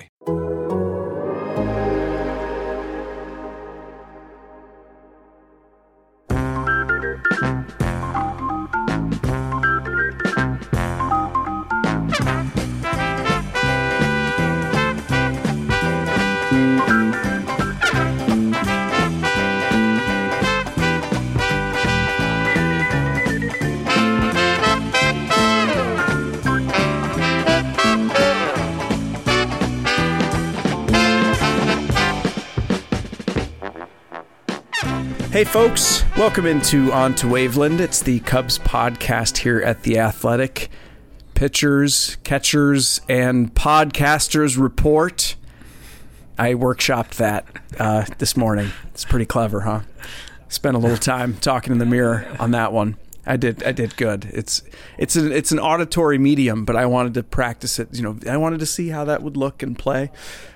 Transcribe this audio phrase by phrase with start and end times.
[0.00, 0.08] Hey,
[35.50, 37.80] folks, welcome into On to Waveland.
[37.80, 40.70] It's the Cubs podcast here at The Athletic.
[41.34, 45.34] Pitchers, catchers, and podcasters report.
[46.38, 47.48] I workshopped that
[47.80, 48.70] uh, this morning.
[48.94, 49.80] It's pretty clever, huh?
[50.48, 52.96] Spent a little time talking in the mirror on that one.
[53.26, 53.64] I did.
[53.64, 54.30] I did good.
[54.32, 54.62] It's
[54.98, 57.88] it's an it's an auditory medium, but I wanted to practice it.
[57.92, 60.12] You know, I wanted to see how that would look and play.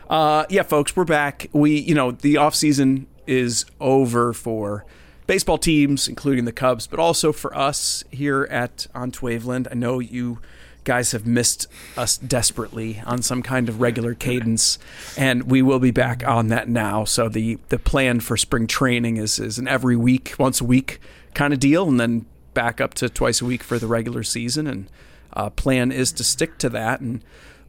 [0.09, 1.49] Uh, yeah, folks, we're back.
[1.53, 4.85] We you know the off season is over for
[5.27, 9.69] baseball teams, including the Cubs, but also for us here at On Waveland.
[9.71, 10.39] I know you
[10.85, 11.67] guys have missed
[11.97, 14.79] us desperately on some kind of regular cadence,
[15.17, 17.05] and we will be back on that now.
[17.05, 21.01] So the the plan for spring training is is an every week, once a week
[21.33, 24.67] kind of deal, and then back up to twice a week for the regular season.
[24.67, 24.91] And
[25.33, 27.01] uh, plan is to stick to that.
[27.01, 27.23] And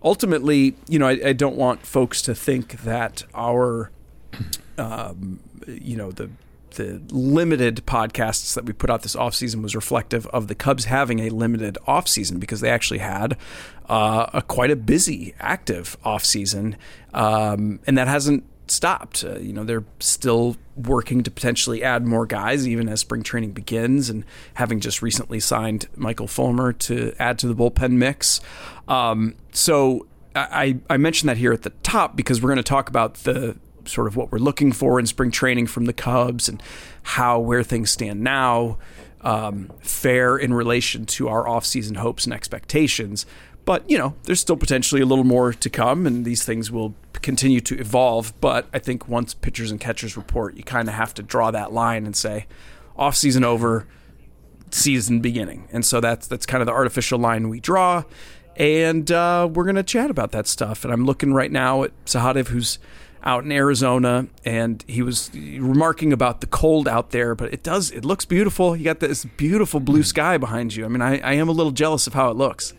[0.03, 3.91] ultimately, you know, I, I don't want folks to think that our
[4.77, 6.29] um, you know the
[6.75, 11.19] the limited podcasts that we put out this offseason was reflective of the Cubs having
[11.19, 13.37] a limited offseason because they actually had
[13.89, 16.75] uh, a quite a busy, active offseason.
[17.13, 19.23] Um, and that hasn't stopped.
[19.23, 23.51] Uh, you know, they're still working to potentially add more guys even as spring training
[23.51, 24.25] begins and
[24.55, 28.41] having just recently signed Michael Fulmer to add to the bullpen mix.
[28.87, 32.89] Um, so I, I mentioned that here at the top because we're going to talk
[32.89, 33.57] about the
[33.87, 36.61] sort of what we're looking for in spring training from the Cubs and
[37.03, 38.77] how where things stand now
[39.21, 43.25] um, fair in relation to our offseason hopes and expectations.
[43.65, 46.93] But you know, there's still potentially a little more to come, and these things will
[47.21, 48.33] continue to evolve.
[48.39, 51.73] But I think once pitchers and catchers report, you kind of have to draw that
[51.73, 52.45] line and say,
[52.97, 53.87] offseason over,
[54.69, 55.67] season beginning.
[55.71, 58.03] And so that's that's kind of the artificial line we draw.
[58.57, 60.85] And uh, we're going to chat about that stuff.
[60.85, 62.79] And I'm looking right now at Sahadev, who's
[63.25, 67.35] out in Arizona, and he was remarking about the cold out there.
[67.35, 68.75] But it does, it looks beautiful.
[68.75, 70.85] You got this beautiful blue sky behind you.
[70.85, 72.73] I mean, I, I am a little jealous of how it looks.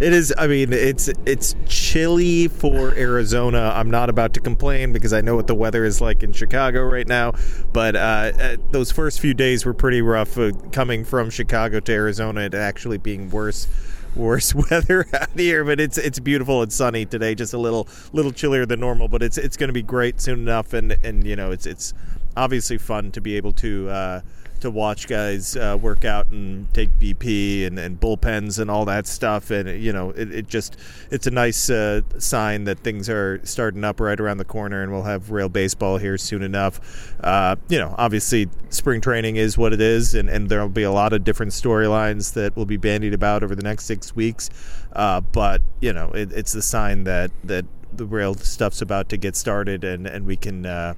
[0.00, 0.32] It is.
[0.36, 3.72] I mean, it's it's chilly for Arizona.
[3.74, 6.82] I'm not about to complain because I know what the weather is like in Chicago
[6.82, 7.32] right now.
[7.72, 10.36] But uh, uh, those first few days were pretty rough.
[10.38, 13.68] Uh, coming from Chicago to Arizona, it actually being worse
[14.16, 17.34] worse weather out here, but it's it's beautiful and sunny today.
[17.34, 20.40] Just a little little chillier than normal, but it's it's going to be great soon
[20.40, 20.72] enough.
[20.72, 21.94] And and you know it's it's
[22.36, 23.88] obviously fun to be able to.
[23.88, 24.20] Uh,
[24.60, 29.06] to watch guys uh, work out and take BP and, and bullpens and all that
[29.06, 30.76] stuff, and you know, it, it just
[31.10, 34.92] it's a nice uh, sign that things are starting up right around the corner, and
[34.92, 37.14] we'll have real baseball here soon enough.
[37.20, 40.92] Uh, you know, obviously, spring training is what it is, and, and there'll be a
[40.92, 44.50] lot of different storylines that will be bandied about over the next six weeks.
[44.92, 49.16] Uh, but you know, it, it's the sign that that the real stuff's about to
[49.16, 50.94] get started, and and we can uh,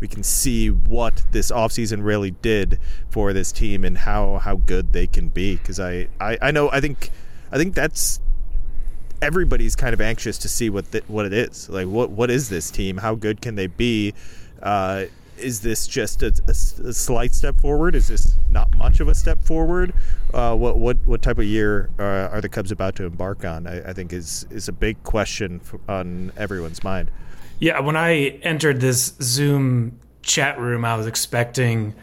[0.00, 2.78] we can see what this offseason really did
[3.10, 5.56] for this team and how how good they can be.
[5.56, 7.10] Because I, I I know I think
[7.50, 8.20] I think that's
[9.20, 11.68] everybody's kind of anxious to see what the, what it is.
[11.68, 12.98] Like what what is this team?
[12.98, 14.14] How good can they be?
[14.62, 15.04] Uh,
[15.38, 17.94] is this just a, a, a, slight step forward?
[17.94, 19.94] Is this not much of a step forward?
[20.34, 23.66] Uh, what what what type of year uh, are the Cubs about to embark on?
[23.66, 27.10] I, I think is is a big question on everyone's mind.
[27.60, 31.94] Yeah, when I entered this Zoom chat room, I was expecting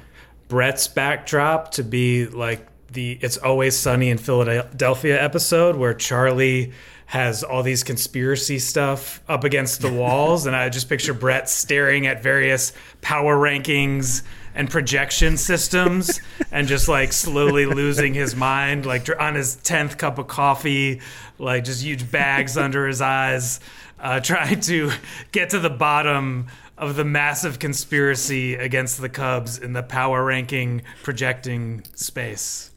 [0.50, 6.74] Brett's backdrop to be like the "It's Always Sunny in Philadelphia" episode where Charlie
[7.08, 12.06] has all these conspiracy stuff up against the walls, and I just picture Brett staring
[12.06, 14.24] at various power rankings
[14.56, 16.20] and projection systems
[16.52, 21.02] and just like slowly losing his mind, like on his 10th cup of coffee,
[21.38, 23.60] like just huge bags under his eyes.
[24.00, 24.92] Uh, trying to
[25.32, 26.48] get to the bottom
[26.78, 32.72] of the massive conspiracy against the Cubs in the power ranking projecting space.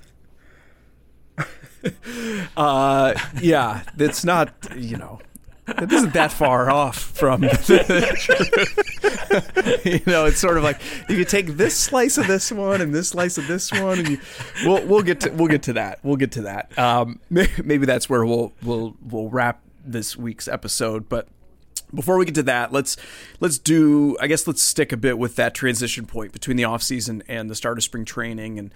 [2.56, 5.20] Uh, yeah, it's not, you know,
[5.68, 7.50] it isn't that far off from you
[10.06, 13.36] know it's sort of like you take this slice of this one and this slice
[13.38, 14.18] of this one and you
[14.64, 15.98] we'll we'll get to we'll get to that.
[16.02, 16.76] We'll get to that.
[16.78, 21.28] Um, maybe that's where we'll we'll we'll wrap this week's episode but
[21.94, 22.96] before we get to that let's
[23.40, 27.22] let's do i guess let's stick a bit with that transition point between the offseason
[27.28, 28.72] and the start of spring training and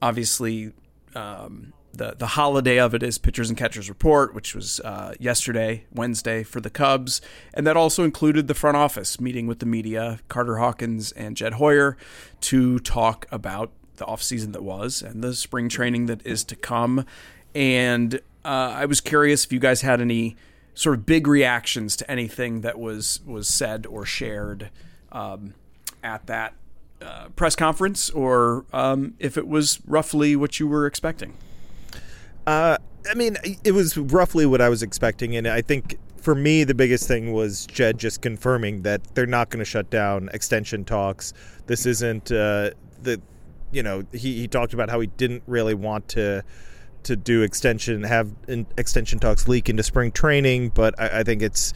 [0.00, 0.72] obviously
[1.14, 5.84] um, the the holiday of it is pitchers and catchers report, which was uh, yesterday,
[5.92, 7.20] Wednesday for the Cubs,
[7.52, 11.54] and that also included the front office meeting with the media, Carter Hawkins and Jed
[11.54, 11.96] Hoyer,
[12.42, 17.06] to talk about the offseason that was and the spring training that is to come.
[17.54, 20.36] And uh, I was curious if you guys had any
[20.74, 24.70] sort of big reactions to anything that was was said or shared
[25.12, 25.54] um,
[26.02, 26.54] at that
[27.00, 31.34] uh, press conference, or um, if it was roughly what you were expecting.
[32.46, 32.76] Uh,
[33.10, 36.74] I mean, it was roughly what I was expecting, and I think for me the
[36.74, 41.34] biggest thing was Jed just confirming that they're not going to shut down extension talks.
[41.66, 42.70] This isn't uh,
[43.02, 43.20] the,
[43.72, 46.42] you know, he he talked about how he didn't really want to
[47.04, 48.32] to do extension have
[48.76, 51.72] extension talks leak into spring training, but I, I think it's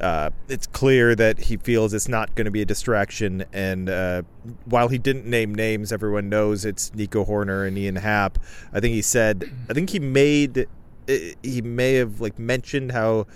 [0.00, 3.44] uh, it's clear that he feels it's not going to be a distraction.
[3.52, 4.22] And uh,
[4.64, 8.38] while he didn't name names, everyone knows it's Nico Hoerner and Ian Happ.
[8.72, 10.66] I think he said, I think he made,
[11.06, 13.26] he may have like mentioned how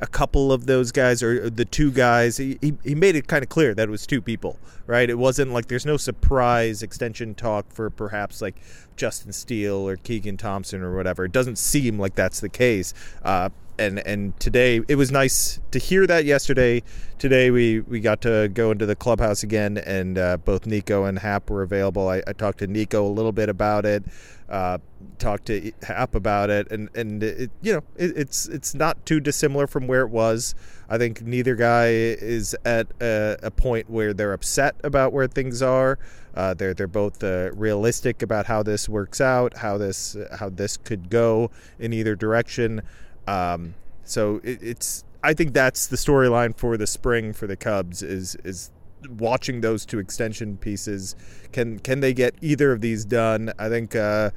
[0.00, 3.48] a couple of those guys or the two guys he, he made it kind of
[3.48, 5.08] clear that it was two people right?
[5.08, 8.56] It wasn't like there's no surprise extension talk for perhaps like
[8.96, 11.24] justin steele or keegan thompson or whatever.
[11.24, 12.94] It doesn't seem like that's the case.
[13.22, 16.82] Uh, and and today it was nice to hear that yesterday.
[17.18, 21.18] Today we we got to go into the clubhouse again and uh, both nico and
[21.18, 22.08] Happ were available.
[22.08, 24.04] I, I, talked to nico a little bit about it
[24.48, 24.78] uh,
[25.18, 29.20] talked to Happ about it and and it, you know it, it's it's not too
[29.20, 30.54] dissimilar from where it was.
[30.88, 35.62] I think neither guy is at a, a point where they're upset about where things
[35.62, 35.98] are.
[36.34, 40.76] Uh, they're they're both uh, realistic about how this works out how this how this
[40.76, 42.82] could go in either direction
[43.26, 43.74] um,
[44.04, 48.36] so it, it's I think that's the storyline for the spring for the Cubs is
[48.44, 48.70] is
[49.08, 51.16] watching those two extension pieces.
[51.52, 53.52] Can can they get either of these done?
[53.58, 54.30] I think uh,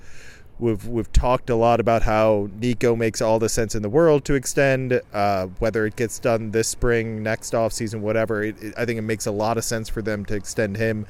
[0.60, 4.26] we've we've talked a lot about how Nico makes all the sense in the world
[4.26, 5.02] to extend.
[5.14, 8.98] Uh, whether it gets done this spring, next off season, whatever, it, it, I think
[8.98, 11.06] it makes a lot of sense for them to extend him.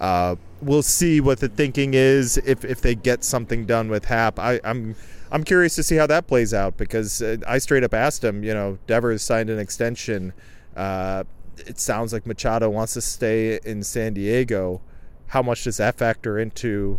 [0.00, 4.38] Uh, we'll see what the thinking is if if they get something done with Happ.
[4.38, 4.96] I, I'm
[5.32, 8.42] I'm curious to see how that plays out because uh, I straight up asked him,
[8.42, 10.32] you know, Devers signed an extension.
[10.76, 11.24] Uh,
[11.58, 14.80] it sounds like Machado wants to stay in San Diego.
[15.28, 16.98] How much does that factor into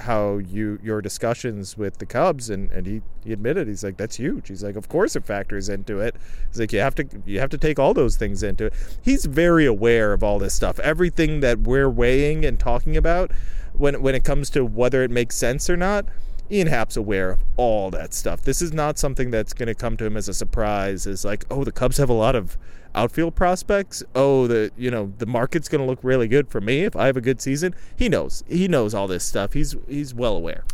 [0.00, 4.16] how you your discussions with the Cubs and, and he, he admitted he's like that's
[4.16, 4.48] huge.
[4.48, 6.16] He's like of course it factors into it.
[6.48, 8.74] He's like you have to you have to take all those things into it.
[9.02, 10.78] He's very aware of all this stuff.
[10.80, 13.30] Everything that we're weighing and talking about
[13.72, 16.06] when when it comes to whether it makes sense or not
[16.50, 18.42] Ian Happ's aware of all that stuff.
[18.42, 21.06] This is not something that's going to come to him as a surprise.
[21.06, 22.58] Is like, oh, the Cubs have a lot of
[22.94, 24.02] outfield prospects.
[24.14, 27.06] Oh, the you know the market's going to look really good for me if I
[27.06, 27.74] have a good season.
[27.96, 28.42] He knows.
[28.48, 29.52] He knows all this stuff.
[29.52, 30.64] He's he's well aware.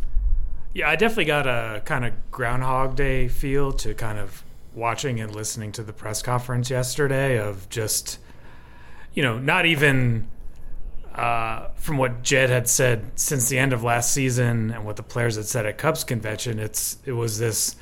[0.73, 4.43] Yeah, I definitely got a kind of Groundhog Day feel to kind of
[4.75, 8.19] watching and listening to the press conference yesterday of just,
[9.15, 10.27] you know, not even
[11.17, 15.03] uh, from what Jed had said since the end of last season and what the
[15.03, 17.75] players had said at Cubs convention, it's it was this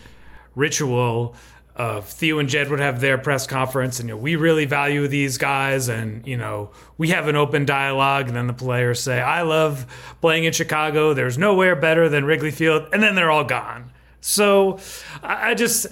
[0.55, 1.35] ritual
[1.75, 5.07] of Theo and Jed would have their press conference, and you know, we really value
[5.09, 8.27] these guys, and you know, we have an open dialogue.
[8.27, 9.85] And then the players say, "I love
[10.21, 11.13] playing in Chicago.
[11.13, 13.91] There's nowhere better than Wrigley Field," and then they're all gone.
[14.21, 14.79] So
[15.21, 15.87] I just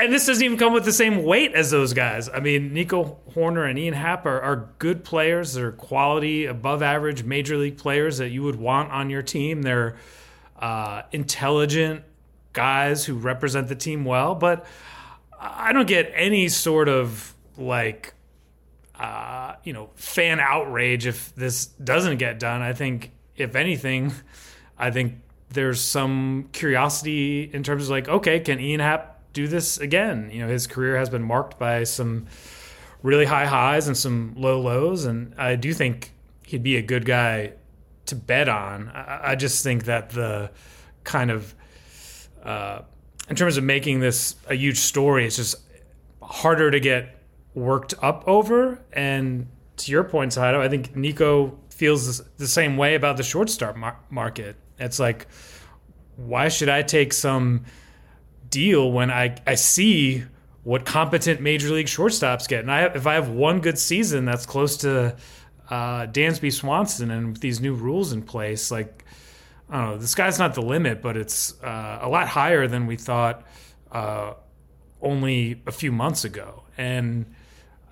[0.00, 2.28] and this doesn't even come with the same weight as those guys.
[2.28, 5.54] I mean, Nico Hoerner and Ian Happ are, are good players.
[5.54, 9.62] They're quality, above average major league players that you would want on your team.
[9.62, 9.96] They're
[10.58, 12.04] uh, intelligent
[12.52, 14.66] guys who represent the team well, but
[15.38, 18.14] I don't get any sort of like,
[18.98, 22.60] uh, you know, fan outrage if this doesn't get done.
[22.60, 24.12] I think, if anything,
[24.78, 29.78] I think there's some curiosity in terms of like, okay, can Ian Happ do this
[29.78, 30.30] again.
[30.32, 32.26] You know, his career has been marked by some
[33.02, 36.12] really high highs and some low lows, and I do think
[36.46, 37.52] he'd be a good guy
[38.06, 38.88] to bet on.
[38.88, 40.50] I, I just think that the
[41.04, 41.54] kind of
[42.42, 42.82] uh,
[43.28, 45.56] in terms of making this a huge story, it's just
[46.20, 47.16] harder to get
[47.54, 48.82] worked up over.
[48.92, 49.46] And
[49.78, 53.98] to your point, Saito, I think Nico feels the same way about the shortstop mar-
[54.10, 54.56] market.
[54.78, 55.28] It's like,
[56.16, 57.64] why should I take some
[58.50, 60.24] deal when I, I see
[60.62, 62.60] what competent major league shortstops get?
[62.60, 65.16] And I, if I have one good season that's close to
[65.70, 69.04] uh, Dansby Swanson and with these new rules in place, like,
[69.68, 72.86] I don't know, the sky's not the limit, but it's uh, a lot higher than
[72.86, 73.46] we thought
[73.92, 74.34] uh,
[75.00, 76.64] only a few months ago.
[76.76, 77.26] And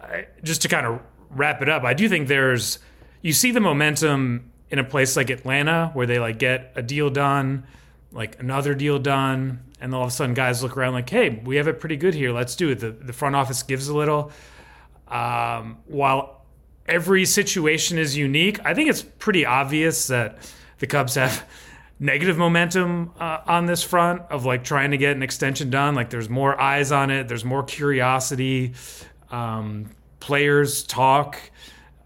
[0.02, 1.00] I, just to kind of
[1.30, 2.80] wrap it up, I do think there's,
[3.22, 7.10] you see the momentum in a place like Atlanta where they like get a deal
[7.10, 7.64] done,
[8.12, 11.56] like another deal done, and all of a sudden guys look around like, hey, we
[11.56, 12.32] have it pretty good here.
[12.32, 12.80] Let's do it.
[12.80, 14.32] The, the front office gives a little.
[15.06, 16.44] Um, while
[16.86, 20.38] every situation is unique, I think it's pretty obvious that
[20.78, 21.46] the Cubs have
[22.00, 25.94] negative momentum uh, on this front of like trying to get an extension done.
[25.94, 28.74] Like there's more eyes on it, there's more curiosity.
[29.30, 31.38] Um, players talk.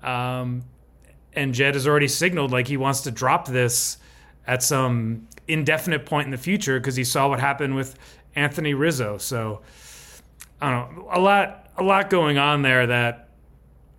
[0.02, 0.64] Um,
[1.34, 3.98] and Jed has already signaled like he wants to drop this
[4.46, 7.98] at some indefinite point in the future because he saw what happened with
[8.34, 9.18] Anthony Rizzo.
[9.18, 9.60] So
[10.60, 13.28] I don't know, a lot, a lot going on there that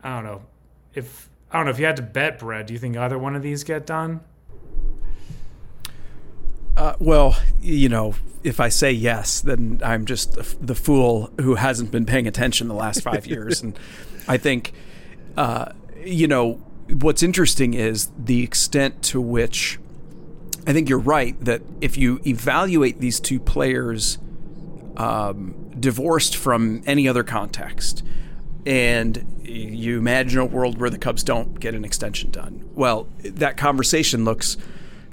[0.04, 0.42] I don't know
[0.94, 2.68] if I don't know if you had to bet, Brett.
[2.68, 4.22] Do you think either one of these get done?
[6.76, 11.92] Uh, well, you know, if I say yes, then I'm just the fool who hasn't
[11.92, 13.62] been paying attention the last five years.
[13.62, 13.78] And
[14.28, 14.74] I think,
[15.38, 15.72] uh,
[16.04, 16.54] you know,
[16.90, 19.80] what's interesting is the extent to which
[20.66, 24.18] I think you're right that if you evaluate these two players
[24.98, 28.04] um, divorced from any other context,
[28.66, 33.58] and you imagine a world where the Cubs don't get an extension done, well, that
[33.58, 34.56] conversation looks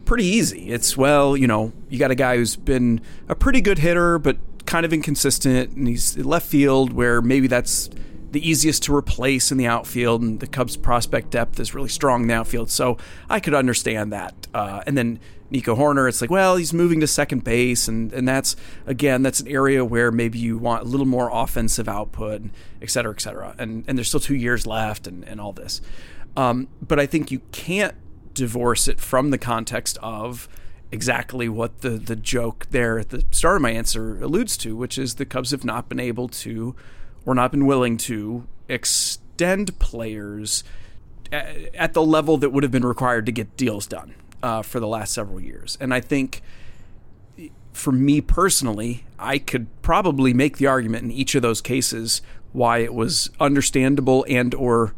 [0.05, 0.71] pretty easy.
[0.71, 4.37] It's, well, you know, you got a guy who's been a pretty good hitter, but
[4.67, 7.91] kind of inconsistent, and he's left field where maybe that's
[8.31, 12.23] the easiest to replace in the outfield, and the Cubs' prospect depth is really strong
[12.23, 12.71] in the outfield.
[12.71, 12.97] So
[13.29, 14.35] I could understand that.
[14.55, 15.19] Uh, and then
[15.51, 18.55] Nico Hoerner, it's like, well, he's moving to second base, and, and that's
[18.87, 22.43] again, that's an area where maybe you want a little more offensive output,
[22.81, 23.57] et cetera, et cetera.
[23.59, 25.81] And and there's still two years left, and and all this.
[26.37, 27.97] Um, but I think you can't
[28.33, 30.49] divorce it from the context of
[30.93, 34.99] exactly what the the joke there at the start of my answer alludes to, which
[34.99, 36.77] is the Cubs have not been able to
[37.27, 40.65] or not been willing to extend players
[41.33, 44.89] at the level that would have been required to get deals done uh, for the
[44.89, 45.79] last several years.
[45.81, 46.43] And I think
[47.73, 52.21] for me personally, I could probably make the argument in each of those cases
[52.53, 54.95] why it was understandable and or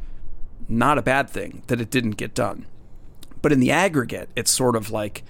[0.68, 2.66] not a bad thing that it didn't get done.
[3.42, 5.22] But in the aggregate, it's sort of like,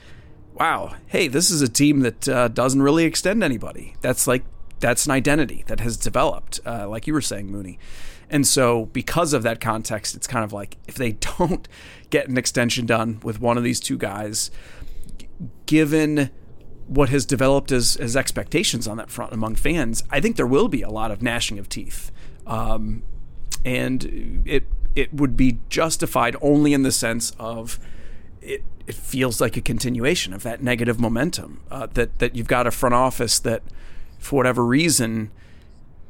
[0.54, 3.96] wow, hey, this is a team that uh, doesn't really extend anybody.
[4.02, 4.44] That's like
[4.82, 7.78] that's an identity that has developed, uh, like you were saying, Mooney.
[8.28, 11.66] And so, because of that context, it's kind of like if they don't
[12.10, 14.50] get an extension done with one of these two guys,
[15.64, 16.30] given
[16.86, 20.68] what has developed as, as expectations on that front among fans, I think there will
[20.68, 22.10] be a lot of gnashing of teeth.
[22.46, 23.04] Um,
[23.64, 27.78] and it it would be justified only in the sense of
[28.42, 32.66] it, it feels like a continuation of that negative momentum uh, that that you've got
[32.66, 33.62] a front office that
[34.22, 35.30] for whatever reason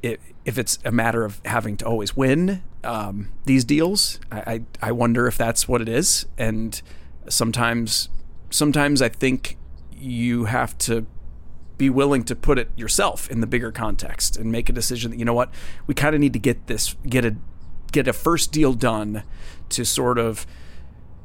[0.03, 4.41] it, if it's a matter of having to always win um, these deals I,
[4.83, 6.27] I, I wonder if that's what it is.
[6.37, 6.81] And
[7.29, 8.09] sometimes
[8.51, 9.57] sometimes I think
[9.93, 11.07] you have to
[11.79, 15.19] be willing to put it yourself in the bigger context and make a decision that
[15.19, 15.51] you know what
[15.87, 17.35] we kind of need to get this get a
[17.93, 19.23] get a first deal done
[19.69, 20.47] to sort of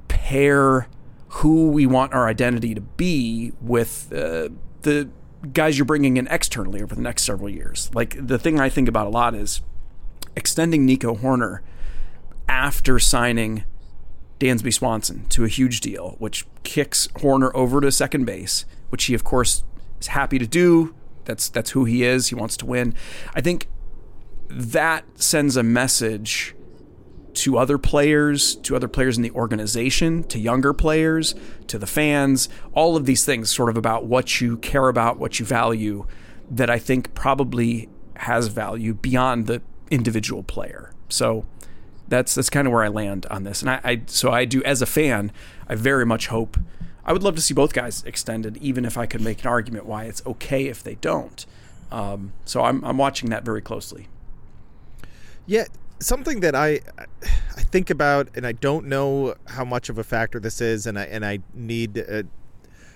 [0.08, 0.88] pair
[1.29, 4.50] who we want our identity to be with uh,
[4.82, 5.10] the
[5.54, 7.89] guys you're bringing in externally over the next several years.
[7.94, 9.62] Like the thing I think about a lot is
[10.36, 11.60] extending Nico Hoerner
[12.48, 13.63] after signing
[14.39, 19.13] Dansby Swanson to a huge deal, which kicks Hoerner over to second base, which he
[19.13, 19.63] of course
[20.00, 20.94] is happy to do.
[21.25, 22.27] That's that's who he is.
[22.27, 22.94] He wants to win.
[23.34, 23.68] I think
[24.50, 26.56] that sends a message
[27.38, 31.36] to other players, to other players in the organization, to younger players,
[31.67, 35.39] to the fans, all of these things sort of about what you care about, what
[35.39, 36.06] you value,
[36.50, 40.91] that I think probably has value beyond the individual player.
[41.10, 41.46] So
[42.08, 43.62] that's that's kind of where I land on this.
[43.62, 45.32] And I, I so I do as a fan,
[45.67, 46.58] I very much hope
[47.08, 49.86] I would love to see both guys extended, even if I could make an argument
[49.86, 51.46] why it's okay if they don't.
[51.89, 54.10] Um, so I'm I'm watching that very closely.
[55.46, 55.65] Yeah,
[56.00, 60.39] something that I I think about, and I don't know how much of a factor
[60.39, 62.24] this is, and I and I need uh,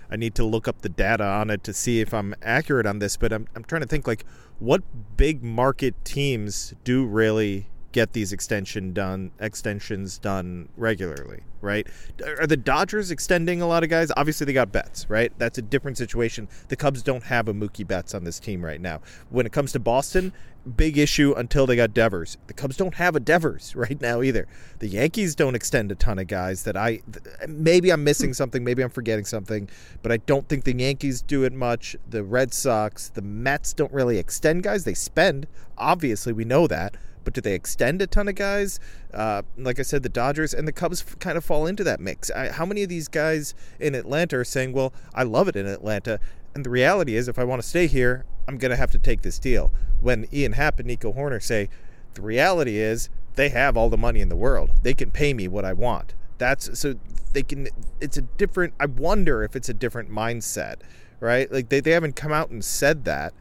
[0.09, 2.99] I need to look up the data on it to see if I'm accurate on
[2.99, 3.17] this.
[3.17, 4.25] But I'm I'm trying to think like
[4.59, 4.83] what
[5.17, 11.87] big market teams do really get these extension done extensions done regularly, right?
[12.25, 14.11] Are the Dodgers extending a lot of guys?
[14.15, 15.31] Obviously, they got Betts, right?
[15.37, 16.47] That's a different situation.
[16.67, 19.01] The Cubs don't have a Mookie Betts on this team right now.
[19.29, 20.33] When it comes to Boston,
[20.75, 22.37] big issue until they got Devers.
[22.47, 24.47] The Cubs don't have a Devers right now either.
[24.79, 27.01] The Yankees don't extend a ton of guys that I
[27.47, 29.69] maybe I'm missing something, maybe I'm forgetting something,
[30.01, 31.95] but I don't think the Yankees do it much.
[32.09, 34.83] The Red Sox, the Mets don't really extend guys.
[34.83, 38.79] They spend, obviously, we know that but do they extend a ton of guys?
[39.13, 42.31] Uh, like I said, the Dodgers and the Cubs kind of fall into that mix.
[42.31, 45.65] I, how many of these guys in Atlanta are saying, "Well, I love it in
[45.67, 46.19] Atlanta,"
[46.53, 48.97] and the reality is, if I want to stay here, I'm going to have to
[48.97, 49.73] take this deal.
[50.01, 51.69] When Ian Happ and Nico Hoerner say,
[52.13, 54.71] the reality is they have all the money in the world.
[54.81, 56.13] They can pay me what I want.
[56.37, 56.95] That's so
[57.33, 57.69] they can.
[57.99, 58.73] It's a different.
[58.79, 60.77] I wonder if it's a different mindset,
[61.19, 61.51] right?
[61.51, 63.33] Like they, they haven't come out and said that,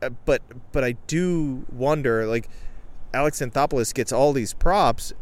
[0.00, 0.40] uh, but
[0.72, 2.48] but I do wonder like
[3.14, 5.12] Alex Anthopoulos gets all these props.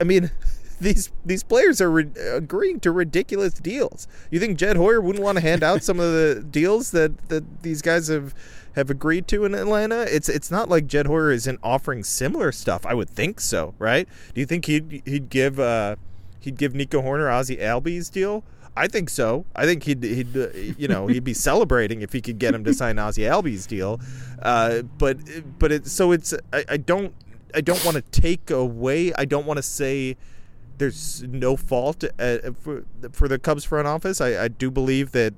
[0.00, 0.30] I mean,
[0.80, 4.08] these these players are re- agreeing to ridiculous deals.
[4.30, 7.62] You think Jed Hoyer wouldn't want to hand out some of the deals that, that
[7.62, 8.34] these guys have
[8.76, 10.02] have agreed to in Atlanta?
[10.02, 12.86] It's it's not like Jed Hoyer isn't offering similar stuff.
[12.86, 14.08] I would think so, right?
[14.34, 15.96] Do you think he'd he'd give uh,
[16.40, 18.44] he'd give Nico Hoerner Ozzie Albies deal?
[18.76, 19.44] I think so.
[19.54, 22.64] I think he'd he'd uh, you know he'd be celebrating if he could get him
[22.64, 24.00] to sign Ozzie Albies deal.
[24.40, 25.18] Uh, but
[25.58, 27.12] but it so it's I, I don't
[27.54, 29.12] I don't want to take away.
[29.14, 30.16] I don't want to say
[30.78, 34.20] there's no fault uh, for for the Cubs front office.
[34.20, 35.34] I, I do believe that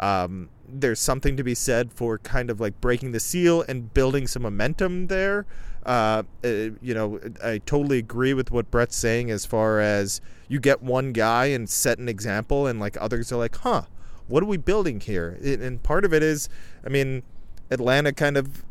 [0.00, 4.26] um, there's something to be said for kind of like breaking the seal and building
[4.26, 5.46] some momentum there.
[5.84, 6.48] Uh, uh,
[6.82, 11.12] you know, I totally agree with what Brett's saying as far as you get one
[11.12, 13.82] guy and set an example, and like others are like, huh,
[14.26, 15.38] what are we building here?
[15.42, 16.48] And part of it is,
[16.84, 17.22] I mean,
[17.70, 18.64] Atlanta kind of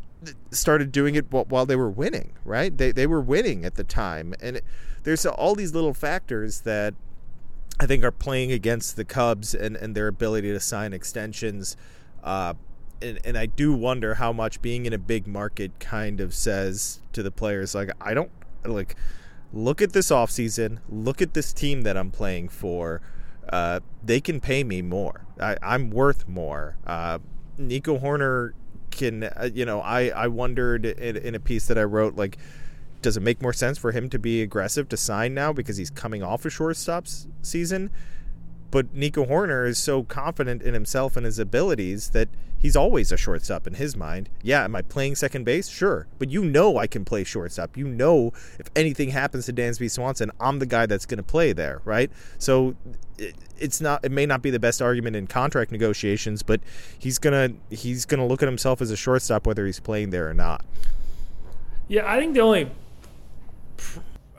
[0.51, 2.75] started doing it while they were winning, right?
[2.75, 4.65] They they were winning at the time, and it,
[5.03, 6.93] there's all these little factors that
[7.79, 11.75] I think are playing against the Cubs and, and their ability to sign extensions.
[12.23, 12.55] Uh,
[13.01, 17.01] and, and I do wonder how much being in a big market kind of says
[17.13, 18.31] to the players, like, I don't
[18.63, 18.95] like
[19.53, 23.01] look at this offseason, look at this team that I'm playing for.
[23.47, 25.25] Uh, they can pay me more.
[25.39, 26.77] I, am worth more.
[26.85, 27.19] Uh,
[27.57, 27.99] Nico
[28.95, 32.37] Can uh, you know I I wondered in, in, a piece that I wrote like
[33.01, 35.89] does it make more sense for him to be aggressive to sign now because he's
[35.91, 37.05] coming off a shortstop
[37.41, 37.91] season
[38.71, 43.17] but Nico Hoerner is so confident in himself and his abilities that he's always a
[43.17, 44.29] shortstop in his mind.
[44.41, 45.69] Yeah, am I playing second base?
[45.69, 46.07] Sure.
[46.17, 47.77] But you know I can play shortstop.
[47.77, 51.53] You know if anything happens to Dansby Swanson, I'm the guy that's going to play
[51.53, 52.11] there, right?
[52.39, 52.75] So
[53.57, 56.59] it's not it may not be the best argument in contract negotiations, but
[56.97, 60.09] he's going to he's going to look at himself as a shortstop whether he's playing
[60.09, 60.65] there or not.
[61.87, 62.71] Yeah, I think the only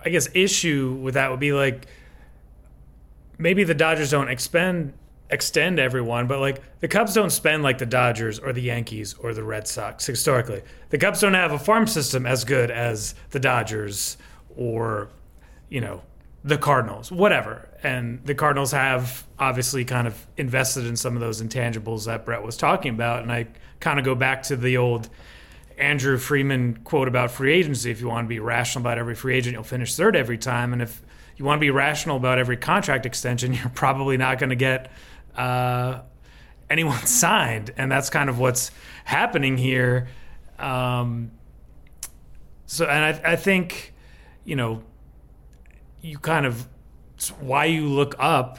[0.05, 1.87] I guess issue with that would be like
[3.39, 4.93] maybe the Dodgers don't expend
[5.29, 9.35] extend everyone, but like the Cubs don't spend like the Dodgers or the Yankees or
[9.35, 10.63] the Red Sox historically.
[10.91, 14.17] The Cubs don't have a farm system as good as the Dodgers
[14.57, 15.09] or
[15.69, 16.03] you know
[16.45, 17.69] the Cardinals, whatever.
[17.83, 22.43] And the Cardinals have obviously kind of invested in some of those intangibles that Brett
[22.43, 23.23] was talking about.
[23.23, 23.49] And I
[23.81, 25.09] kind of go back to the old
[25.77, 27.91] Andrew Friedman quote about free agency.
[27.91, 30.73] If you want to be rational about every free agent, you'll finish third every time.
[30.73, 31.03] And if
[31.37, 34.91] you want to be rational about every contract extension, you're probably not going to get
[35.37, 36.01] uh,
[36.71, 38.71] anyone signed, and that's kind of what's
[39.05, 40.09] happening here.
[40.59, 41.31] Um,
[42.67, 43.95] so, and I, I think,
[44.45, 44.83] you know,
[46.01, 46.67] you kind of
[47.41, 48.59] why you look up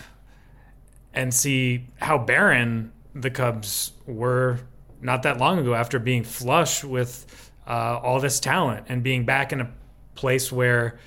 [1.14, 4.60] and see how barren the Cubs were
[5.02, 9.52] not that long ago after being flush with uh, all this talent and being back
[9.52, 9.72] in a
[10.16, 11.00] place where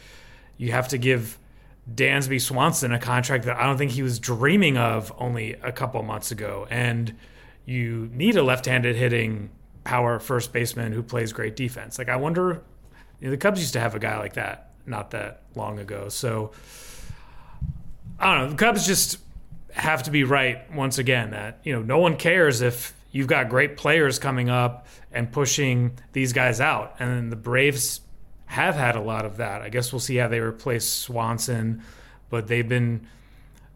[0.57, 1.39] you have to give
[1.93, 6.03] Dansby Swanson a contract that I don't think he was dreaming of only a couple
[6.03, 6.67] months ago.
[6.71, 7.15] And
[7.65, 9.51] you need a left-handed hitting
[9.85, 11.99] power first baseman who plays great defense.
[11.99, 12.63] Like I wonder,
[13.21, 16.09] you know, the Cubs used to have a guy like that not that long ago.
[16.09, 16.53] So
[18.19, 18.51] I don't know.
[18.51, 19.19] The Cubs just
[19.73, 23.49] have to be right once again that you know no one cares if you've got
[23.49, 28.01] great players coming up and pushing these guys out, and the Braves
[28.51, 29.63] have had a lot of that.
[29.63, 31.83] I guess we'll see how they replace Swanson,
[32.31, 33.07] but they've been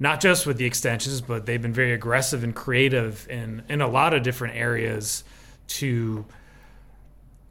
[0.00, 3.86] not just with the extensions, but they've been very aggressive and creative in in a
[3.86, 5.22] lot of different areas
[5.68, 6.26] to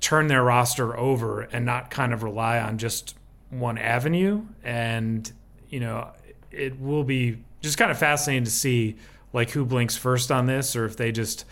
[0.01, 3.15] turn their roster over and not kind of rely on just
[3.49, 4.45] one avenue.
[4.61, 5.31] And
[5.69, 6.09] you know,
[6.51, 8.97] it will be just kind of fascinating to see
[9.31, 11.45] like who blinks first on this, or if they just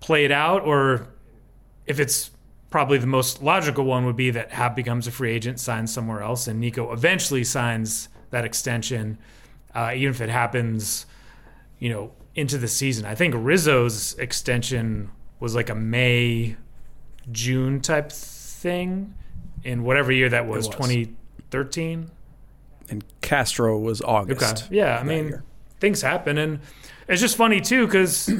[0.00, 1.06] play it out, or
[1.86, 2.30] if it's
[2.72, 6.22] probably the most logical one would be that Happ becomes a free agent, signs somewhere
[6.22, 9.18] else, and Nico eventually signs that extension,
[9.74, 11.06] uh, even if it happens,
[11.78, 13.04] you know, into the season.
[13.04, 16.56] I think Rizzo's extension was like a May,
[17.30, 19.14] June type thing
[19.62, 20.76] in whatever year that was, was.
[20.76, 22.10] 2013.
[22.88, 24.64] And Castro was August.
[24.64, 24.76] Okay.
[24.76, 25.44] Yeah, I mean, year.
[25.78, 26.60] things happen, and
[27.06, 28.30] it's just funny too because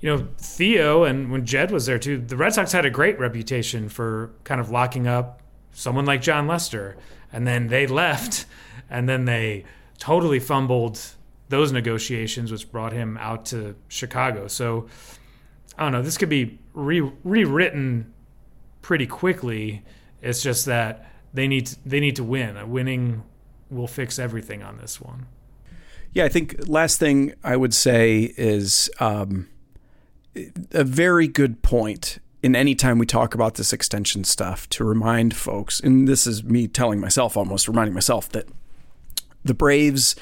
[0.00, 3.18] you know Theo and when Jed was there too, the Red Sox had a great
[3.18, 5.40] reputation for kind of locking up
[5.72, 6.96] someone like Jon Lester,
[7.32, 8.46] and then they left,
[8.90, 9.64] and then they
[9.98, 11.00] totally fumbled
[11.48, 14.48] those negotiations, which brought him out to Chicago.
[14.48, 14.88] So
[15.78, 16.02] I don't know.
[16.02, 18.12] This could be re- rewritten
[18.82, 19.82] pretty quickly.
[20.22, 22.70] It's just that they need to, they need to win.
[22.70, 23.22] Winning
[23.70, 25.26] will fix everything on this one.
[26.12, 29.48] Yeah, I think last thing I would say is um,
[30.72, 35.34] a very good point in any time we talk about this extension stuff to remind
[35.34, 38.46] folks, and this is me telling myself almost reminding myself that
[39.44, 40.14] the Braves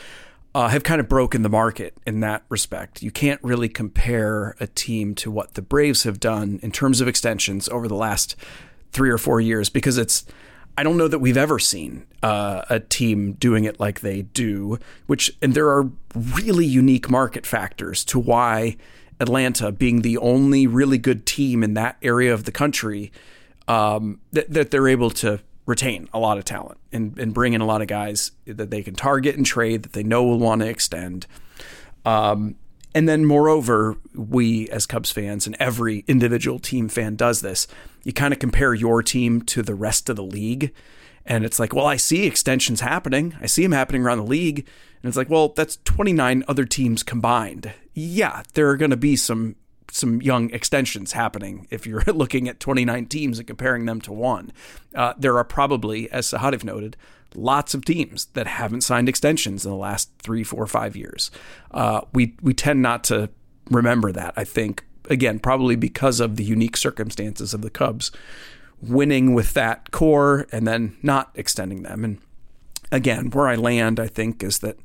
[0.55, 3.03] uh, have kind of broken the market in that respect.
[3.03, 7.09] You can't really compare a team to what the Braves have done in terms of
[7.09, 8.37] extensions over the last
[8.93, 10.25] three or four years because it's.
[10.77, 14.81] I don't know that we've ever seen uh, a team doing it like they do,
[15.07, 18.77] which, and there are really unique market factors to why
[19.21, 23.13] Atlanta, being the only really good team in that area of the country,
[23.69, 27.61] um, that, that they're able to retain a lot of talent and, and bring in
[27.61, 30.61] a lot of guys that they can target and trade that they know will want
[30.61, 31.27] to extend.
[32.05, 32.57] Um,
[32.95, 37.67] and then, moreover, we as Cubs fans and every individual team fan does this.
[38.05, 40.73] You kind of compare your team to the rest of the league.
[41.27, 43.37] And it's like, well, I see extensions happening.
[43.41, 44.67] I see them happening around the league.
[45.03, 47.73] And it's like, well, that's 29 other teams combined.
[47.95, 49.57] Yeah, there are going to be some
[49.91, 54.53] some young extensions happening if you're looking at 29 teams and comparing them to one.
[54.93, 56.97] Uh, there are probably, as Sahadev noted,
[57.35, 61.31] lots of teams that haven't signed extensions in the last three, four, five years.
[61.71, 63.31] Uh, we we tend not to
[63.71, 64.35] remember that.
[64.37, 68.11] I think again, probably because of the unique circumstances of the Cubs
[68.89, 72.05] winning with that core and then not extending them.
[72.05, 72.19] And
[72.91, 74.79] again, where I land, I think, is that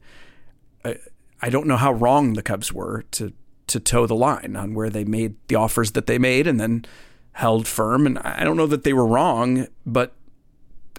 [0.84, 0.98] I,
[1.42, 3.34] I don't know how wrong the Cubs were to
[3.68, 6.86] to toe the line on where they made the offers that they made and then
[7.34, 8.08] held firm.
[8.08, 10.16] And I don't know that they were wrong, but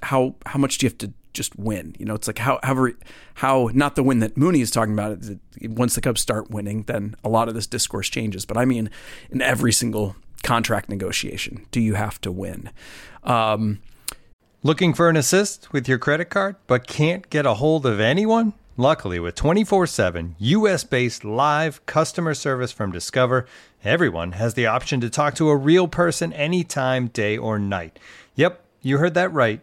[0.03, 1.95] how how much do you have to just win?
[1.99, 2.89] You know, it's like how how
[3.35, 5.19] how not the win that Mooney is talking about.
[5.63, 8.47] Once the Cubs start winning, then a lot of this discourse changes.
[8.47, 8.91] But I mean,
[9.31, 12.71] in every single contract negotiation, do you have to win?
[13.25, 13.81] Um,
[14.63, 18.53] Looking for an assist with your credit card, but can't get a hold of anyone?
[18.77, 23.47] Luckily, with 24 7 US based live customer service from Discover,
[23.83, 27.99] everyone has the option to talk to a real person anytime, day or night.
[28.35, 29.63] Yep, you heard that right.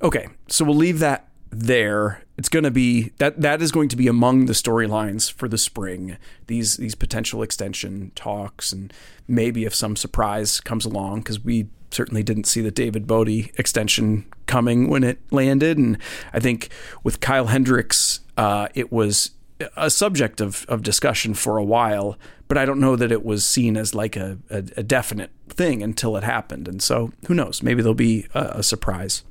[0.00, 2.22] Okay, so we'll leave that there.
[2.36, 5.58] It's going to be that that is going to be among the storylines for the
[5.58, 6.16] spring.
[6.46, 8.92] These these potential extension talks, and
[9.26, 14.26] maybe if some surprise comes along, because we certainly didn't see the David Bote extension
[14.46, 15.98] coming when it landed, and
[16.32, 16.68] I think
[17.02, 19.32] with Kyle Hendricks, uh, it was
[19.76, 23.44] a subject of, of discussion for a while, but I don't know that it was
[23.44, 26.68] seen as like a, a, a definite thing until it happened.
[26.68, 27.62] And so who knows?
[27.62, 29.24] Maybe there'll be a, a surprise.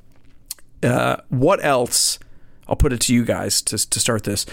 [0.82, 2.18] Uh, what else?
[2.68, 4.46] I'll put it to you guys to to start this.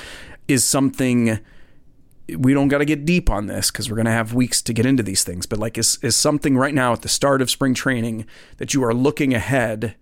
[0.47, 1.39] Is something
[2.37, 4.73] we don't got to get deep on this because we're going to have weeks to
[4.73, 5.45] get into these things.
[5.45, 8.25] But like, is is something right now at the start of spring training
[8.57, 9.95] that you are looking ahead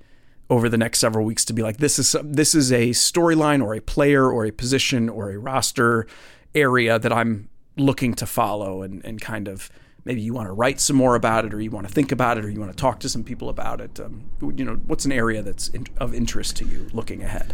[0.50, 3.74] over the next several weeks to be like, this is this is a storyline or
[3.74, 6.08] a player or a position or a roster
[6.56, 9.70] area that I'm looking to follow and and kind of
[10.06, 12.38] maybe you want to write some more about it or you want to think about
[12.38, 14.00] it or you want to talk to some people about it.
[14.00, 17.54] Um, you know, what's an area that's in, of interest to you looking ahead?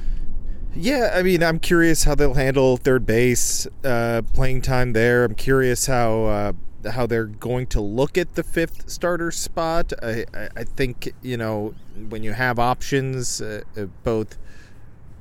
[0.75, 5.25] Yeah, I mean, I'm curious how they'll handle third base uh, playing time there.
[5.25, 6.53] I'm curious how uh,
[6.91, 9.91] how they're going to look at the fifth starter spot.
[10.01, 11.73] I, I, I think you know
[12.09, 14.37] when you have options, uh, uh both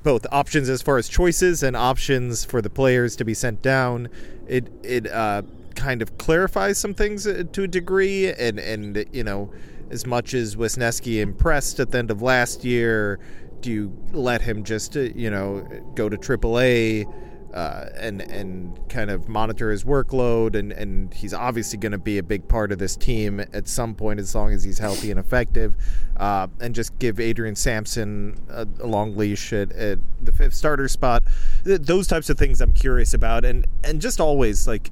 [0.02, 4.08] both options as far as choices and options for the players to be sent down.
[4.46, 5.42] It it uh,
[5.78, 9.50] kind of clarifies some things uh, to a degree, and and you know,
[9.90, 13.20] as much as Wesneski impressed at the end of last year,
[13.60, 17.06] do you let him just uh, you know go to AAA?
[17.54, 22.18] Uh, and and kind of monitor his workload and and he's obviously going to be
[22.18, 25.18] a big part of this team at some point as long as he's healthy and
[25.18, 25.74] effective
[26.18, 30.88] uh, and just give Adrian Sampson a, a long leash at, at, the fifth starter
[30.88, 31.22] spot
[31.64, 34.90] those types of things I'm curious about and and just always like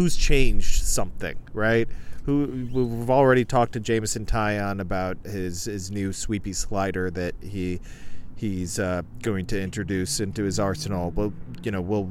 [0.00, 1.86] who's changed something, right?
[2.24, 7.80] Who we've already talked to Jameson Taillon about his his new sweepy slider that he
[8.34, 11.10] he's uh, going to introduce into his arsenal.
[11.10, 12.08] Well, you know, we'll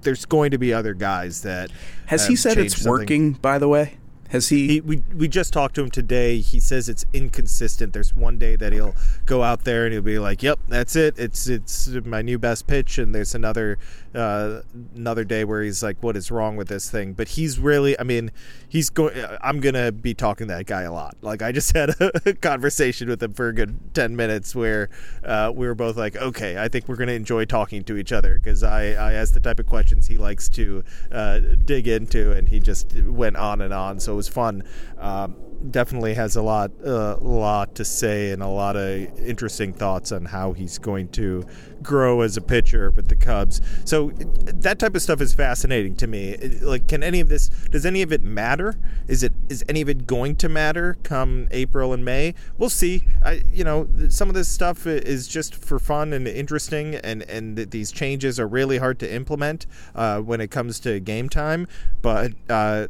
[0.00, 1.70] there's going to be other guys that
[2.06, 2.90] has he said it's something.
[2.90, 3.32] working.
[3.32, 3.98] By the way,
[4.30, 4.68] has he?
[4.68, 4.80] he?
[4.80, 6.38] we we just talked to him today.
[6.38, 7.92] He says it's inconsistent.
[7.92, 8.94] There's one day that he'll
[9.26, 11.18] go out there and he'll be like, "Yep, that's it.
[11.18, 13.78] It's it's my new best pitch." And there's another
[14.14, 14.60] uh,
[14.94, 18.04] another day where he's like, "What is wrong with this thing?" But he's really, I
[18.04, 18.30] mean,
[18.68, 19.20] he's going.
[19.42, 21.16] I'm gonna be talking to that guy a lot.
[21.22, 24.90] Like I just had a conversation with him for a good ten minutes where
[25.24, 28.36] uh, we were both like, "Okay, I think we're gonna enjoy talking to each other,"
[28.36, 32.48] because I I asked the type of questions he likes to uh, dig into, and
[32.48, 33.98] he just went on and on.
[33.98, 34.62] So was fun.
[34.98, 35.34] Um,
[35.70, 40.12] definitely has a lot, a uh, lot to say and a lot of interesting thoughts
[40.12, 41.44] on how he's going to
[41.82, 43.60] grow as a pitcher with the Cubs.
[43.84, 46.36] So that type of stuff is fascinating to me.
[46.62, 47.48] Like, can any of this?
[47.70, 48.78] Does any of it matter?
[49.08, 49.32] Is it?
[49.48, 52.34] Is any of it going to matter come April and May?
[52.58, 53.02] We'll see.
[53.22, 57.56] I, you know, some of this stuff is just for fun and interesting, and and
[57.56, 61.66] these changes are really hard to implement uh, when it comes to game time.
[62.02, 62.88] But uh,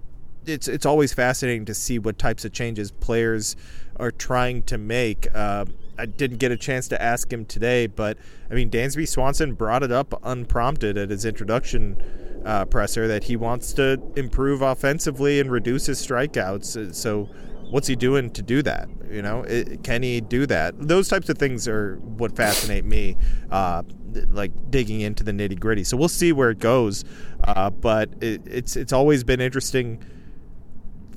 [0.50, 3.56] it's it's always fascinating to see what types of changes players
[3.96, 5.28] are trying to make.
[5.34, 5.66] Uh,
[5.98, 8.16] I didn't get a chance to ask him today, but
[8.50, 11.96] I mean, Dansby Swanson brought it up unprompted at his introduction
[12.44, 16.94] uh, presser that he wants to improve offensively and reduce his strikeouts.
[16.94, 17.28] So,
[17.70, 18.88] what's he doing to do that?
[19.10, 20.74] You know, it, can he do that?
[20.78, 23.16] Those types of things are what fascinate me,
[23.50, 23.82] uh,
[24.28, 25.84] like digging into the nitty gritty.
[25.84, 27.04] So we'll see where it goes,
[27.44, 30.02] uh, but it, it's it's always been interesting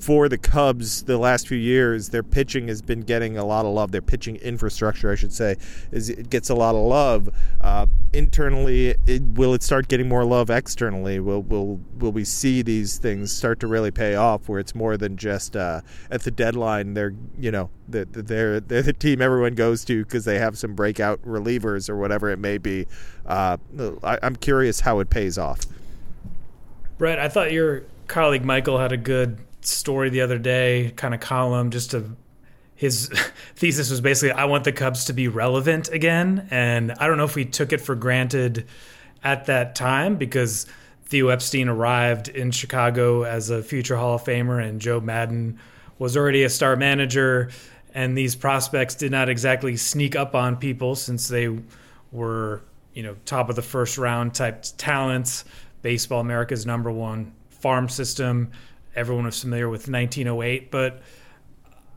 [0.04, 3.72] for the Cubs the last few years, their pitching has been getting a lot of
[3.72, 3.90] love.
[3.90, 5.56] Their pitching infrastructure, I should say,
[5.92, 7.30] is it gets a lot of love.
[7.62, 11.20] Uh, internally, it, will it start getting more love externally?
[11.20, 14.98] Will will will we see these things start to really pay off, where it's more
[14.98, 16.92] than just uh, at the deadline?
[16.92, 20.74] They're you know they're they're, they're the team everyone goes to because they have some
[20.74, 22.86] breakout relievers or whatever it may be.
[23.24, 23.56] Uh,
[24.02, 25.60] I, I'm curious how it pays off.
[26.98, 31.20] Brett, I thought your colleague Michael had a good story the other day, kind of
[31.20, 32.16] column, just to
[32.74, 33.08] his
[33.56, 36.48] thesis was basically I want the Cubs to be relevant again.
[36.50, 38.66] And I don't know if we took it for granted
[39.22, 40.66] at that time because
[41.06, 45.58] Theo Epstein arrived in Chicago as a future Hall of Famer and Joe Maddon
[45.98, 47.50] was already a star manager.
[47.94, 51.56] And these prospects did not exactly sneak up on people since they
[52.10, 55.44] were, you know, top of the first round type talents.
[55.82, 58.50] Baseball America's number one farm system
[58.94, 61.02] everyone was familiar with 1908, but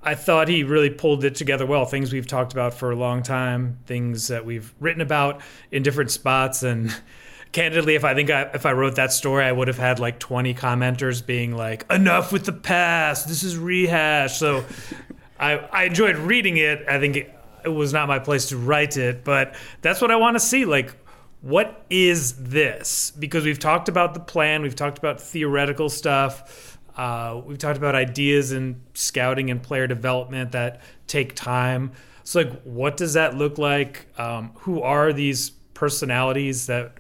[0.04, 1.86] I thought he really pulled it together well.
[1.86, 6.12] Things we've talked about for a long time, things that we've written about in different
[6.12, 6.96] spots, and
[7.52, 10.20] candidly, if I think I, if I wrote that story, I would have had like
[10.20, 13.28] 20 commenters being like, "Enough with the past.
[13.28, 14.64] This is rehash." So
[15.40, 16.86] I I enjoyed reading it.
[16.88, 20.16] I think it, it was not my place to write it, but that's what I
[20.16, 20.66] want to see.
[20.66, 20.94] Like
[21.42, 23.12] what is this?
[23.12, 26.77] Because we've talked about the plan, we've talked about theoretical stuff.
[26.98, 31.92] Uh, we've talked about ideas in scouting and player development that take time.
[32.24, 34.08] So, like, what does that look like?
[34.18, 36.98] Um, who are these personalities that,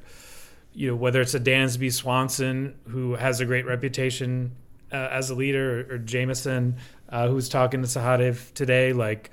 [0.73, 4.51] you know, whether it's a Dansby Swanson who has a great reputation
[4.91, 6.77] uh, as a leader, or, or Jameson
[7.09, 9.31] uh, who's talking to Sahadev today, like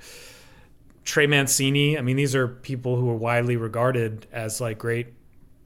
[1.03, 1.97] Trey Mancini.
[1.97, 5.13] I mean, these are people who are widely regarded as like great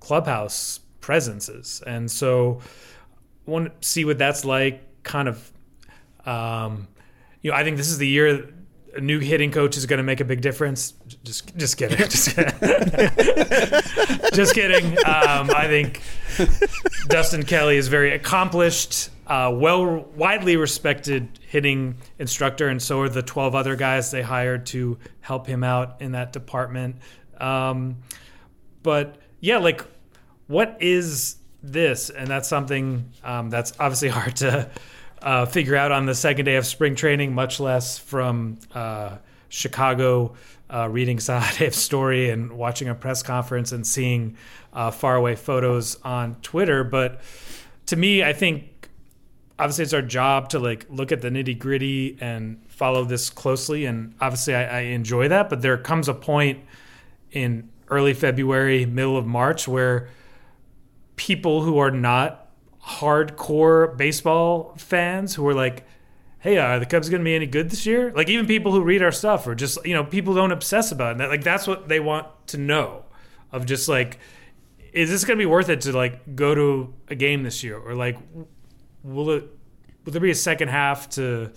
[0.01, 2.59] clubhouse presences, and so
[3.45, 4.83] want to see what that's like.
[5.03, 5.51] Kind of,
[6.25, 6.87] um,
[7.41, 8.49] you know, I think this is the year
[8.95, 10.93] a new hitting coach is going to make a big difference.
[11.23, 11.97] Just, just kidding.
[12.09, 12.53] Just kidding.
[14.33, 14.93] just kidding.
[15.05, 16.01] Um, I think
[17.07, 23.21] Dustin Kelly is very accomplished, uh, well, widely respected hitting instructor, and so are the
[23.21, 26.97] 12 other guys they hired to help him out in that department.
[27.39, 27.97] Um,
[28.83, 29.83] but yeah, like,
[30.47, 32.09] what is this?
[32.09, 34.69] And that's something um, that's obviously hard to
[35.21, 39.17] uh, figure out on the second day of spring training, much less from uh,
[39.49, 40.35] Chicago
[40.69, 44.37] uh, reading Sahadev's story and watching a press conference and seeing
[44.73, 46.83] uh, faraway photos on Twitter.
[46.83, 47.21] But
[47.87, 48.89] to me, I think
[49.57, 53.85] obviously it's our job to like look at the nitty gritty and follow this closely.
[53.85, 55.49] And obviously, I, I enjoy that.
[55.49, 56.63] But there comes a point
[57.31, 60.09] in early February, middle of March, where
[61.19, 62.47] people who are not
[62.81, 65.85] hardcore baseball fans who are like,
[66.39, 68.13] hey, are the Cubs going to be any good this year?
[68.15, 71.15] Like even people who read our stuff or just, you know, people don't obsess about
[71.15, 71.17] it.
[71.17, 73.03] That, like that's what they want to know
[73.51, 74.17] of just like,
[74.93, 77.77] is this going to be worth it to like go to a game this year?
[77.77, 78.17] Or like,
[79.03, 79.43] will it,
[80.05, 81.51] will there be a second half to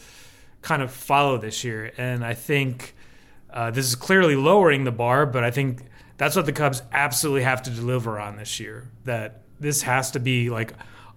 [0.61, 1.92] kind of follow this year?
[1.96, 2.96] And I think
[3.48, 5.85] uh, this is clearly lowering the bar, but I think
[6.16, 8.90] that's what the Cubs absolutely have to deliver on this year.
[9.05, 10.75] That this has to be like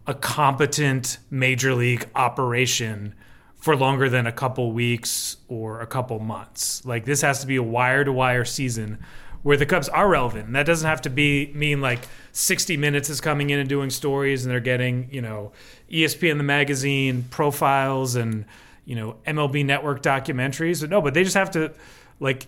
[0.08, 3.15] a competent major league operation
[3.55, 6.86] for longer than a couple weeks or a couple months.
[6.86, 8.99] Like this has to be a wire to wire season
[9.41, 10.45] where the Cubs are relevant.
[10.47, 13.89] And that doesn't have to be mean like 60 minutes is coming in and doing
[13.89, 15.51] stories and they're getting, you know,
[15.91, 18.45] ESPN the magazine profiles and,
[18.86, 20.88] you know, MLB network documentaries.
[20.88, 21.73] No, but they just have to
[22.19, 22.47] like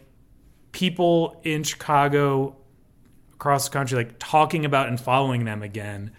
[0.72, 2.56] people in Chicago
[3.38, 6.12] across the country like talking about and following them again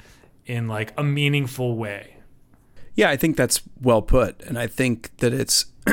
[0.46, 2.14] in like a meaningful way.
[2.94, 5.66] Yeah, I think that's well put, and I think that it's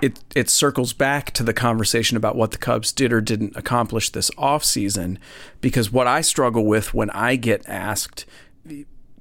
[0.00, 4.08] it it circles back to the conversation about what the Cubs did or didn't accomplish
[4.10, 5.18] this offseason
[5.60, 8.24] because what I struggle with when I get asked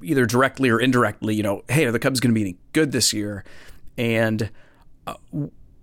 [0.01, 2.93] either directly or indirectly, you know, hey, are the Cubs going to be any good
[2.93, 3.43] this year?
[3.97, 4.49] And
[5.05, 5.15] uh,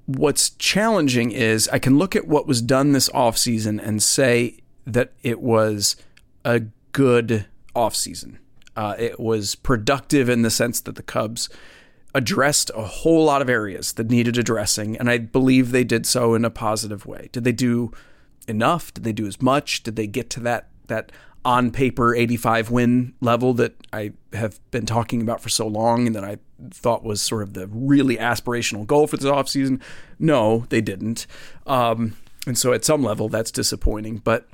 [0.07, 5.13] what's challenging is I can look at what was done this offseason and say that
[5.23, 5.97] it was
[6.45, 6.61] a
[6.93, 8.39] good offseason.
[8.77, 11.49] Uh, it was productive in the sense that the Cubs
[12.15, 16.35] addressed a whole lot of areas that needed addressing, and I believe they did so
[16.35, 17.29] in a positive way.
[17.33, 17.93] Did they do
[18.49, 18.95] enough?
[18.95, 19.83] Did they do as much?
[19.83, 21.11] Did they get to that that
[21.45, 26.17] on paper 85 win level that I have been talking about for so long and
[26.17, 26.39] that I
[26.73, 29.81] thought was sort of the really aspirational goal for this offseason?
[30.19, 31.27] No, they didn't.
[31.67, 34.19] Um, and so at some level, that's disappointing.
[34.19, 34.49] But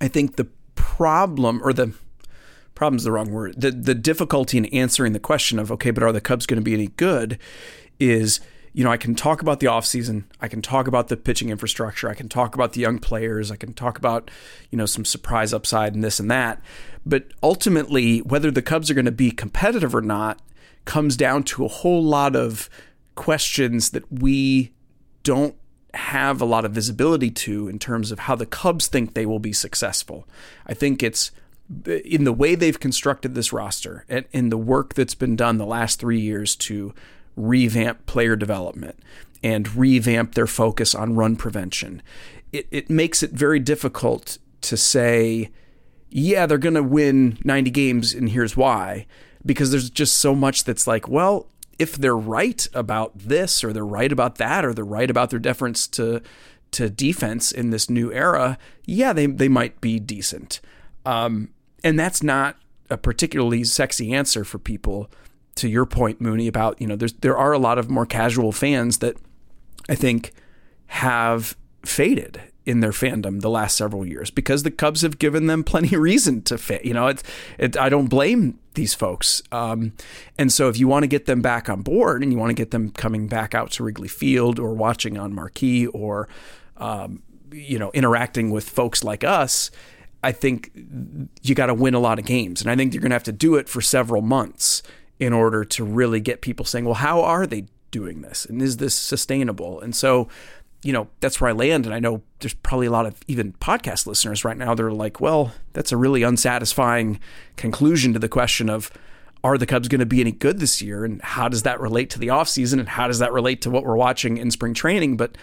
[0.00, 1.92] I think the problem or the
[2.74, 3.60] problem's the wrong word.
[3.60, 6.64] The the difficulty in answering the question of okay, but are the Cubs going to
[6.64, 7.38] be any good?
[7.98, 8.40] Is
[8.72, 12.08] you know I can talk about the offseason, I can talk about the pitching infrastructure,
[12.08, 14.30] I can talk about the young players, I can talk about
[14.70, 16.62] you know some surprise upside and this and that,
[17.04, 20.40] but ultimately whether the Cubs are going to be competitive or not
[20.84, 22.70] comes down to a whole lot of
[23.14, 24.72] questions that we
[25.24, 25.56] don't
[25.94, 29.38] have a lot of visibility to in terms of how the Cubs think they will
[29.38, 30.26] be successful.
[30.66, 31.30] I think it's
[31.86, 35.66] in the way they've constructed this roster and in the work that's been done the
[35.66, 36.94] last three years to
[37.36, 38.98] revamp player development
[39.42, 42.02] and revamp their focus on run prevention,
[42.52, 45.50] it, it makes it very difficult to say,
[46.10, 49.06] yeah, they're going to win 90 games and here's why.
[49.46, 51.46] Because there's just so much that's like, well,
[51.78, 55.38] if they're right about this or they're right about that or they're right about their
[55.38, 56.20] deference to
[56.70, 60.60] to defense in this new era, yeah, they, they might be decent.
[61.06, 61.48] Um,
[61.82, 62.56] and that's not
[62.90, 65.10] a particularly sexy answer for people.
[65.56, 68.52] To your point, Mooney, about you know, there's there are a lot of more casual
[68.52, 69.16] fans that
[69.88, 70.32] I think
[70.86, 75.64] have faded in their fandom the last several years because the Cubs have given them
[75.64, 76.84] plenty of reason to fade.
[76.84, 77.22] You know, it's
[77.56, 79.42] it, I don't blame these folks.
[79.50, 79.94] Um,
[80.36, 82.54] and so if you want to get them back on board and you want to
[82.54, 86.28] get them coming back out to Wrigley Field or watching on Marquee or
[86.76, 89.70] um, you know interacting with folks like us,
[90.22, 90.70] I think
[91.40, 92.60] you got to win a lot of games.
[92.60, 94.82] And I think you're going to have to do it for several months
[95.18, 98.44] in order to really get people saying, well, how are they doing this?
[98.44, 99.80] And is this sustainable?
[99.80, 100.28] And so,
[100.82, 101.86] you know, that's where I land.
[101.86, 104.74] And I know there's probably a lot of even podcast listeners right now.
[104.74, 107.20] They're like, well, that's a really unsatisfying
[107.56, 108.90] conclusion to the question of,
[109.44, 111.04] are the Cubs going to be any good this year?
[111.04, 112.80] And how does that relate to the offseason?
[112.80, 115.16] And how does that relate to what we're watching in spring training?
[115.16, 115.38] But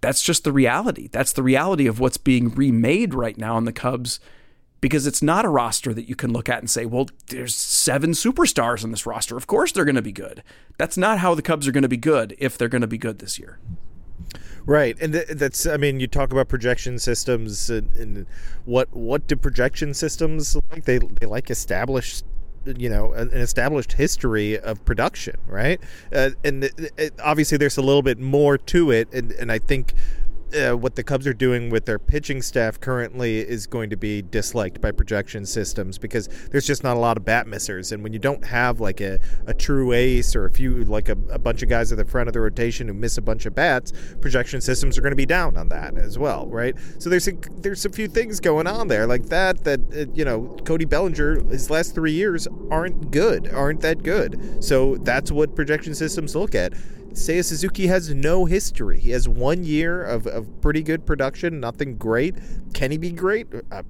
[0.00, 1.08] that's just the reality.
[1.10, 4.20] That's the reality of what's being remade right now, in the Cubs
[4.80, 8.10] because it's not a roster that you can look at and say, well, there's seven
[8.10, 9.36] superstars on this roster.
[9.36, 10.42] Of course they're going to be good.
[10.76, 12.98] That's not how the Cubs are going to be good if they're going to be
[12.98, 13.58] good this year.
[14.66, 18.26] Right, and th- that's I mean, you talk about projection systems and, and,
[18.66, 20.84] what what do projection systems like?
[20.84, 22.24] They they like established
[22.76, 25.80] you know an established history of production right
[26.12, 29.94] uh, and it, obviously there's a little bit more to it and, and i think
[30.54, 34.22] uh, what the Cubs are doing with their pitching staff currently is going to be
[34.22, 37.92] disliked by projection systems because there's just not a lot of bat missers.
[37.92, 41.16] And when you don't have like a, a true ace or a few, like a,
[41.30, 43.54] a bunch of guys at the front of the rotation who miss a bunch of
[43.54, 46.74] bats, projection systems are going to be down on that as well, right?
[46.98, 50.24] So there's a, there's a few things going on there like that, that, uh, you
[50.24, 54.62] know, Cody Bellinger, his last three years aren't good, aren't that good.
[54.64, 56.72] So that's what projection systems look at.
[57.12, 59.00] Seiya Suzuki has no history.
[59.00, 62.34] He has one year of, of pretty good production, nothing great.
[62.74, 63.46] Can he be great?
[63.70, 63.82] Uh,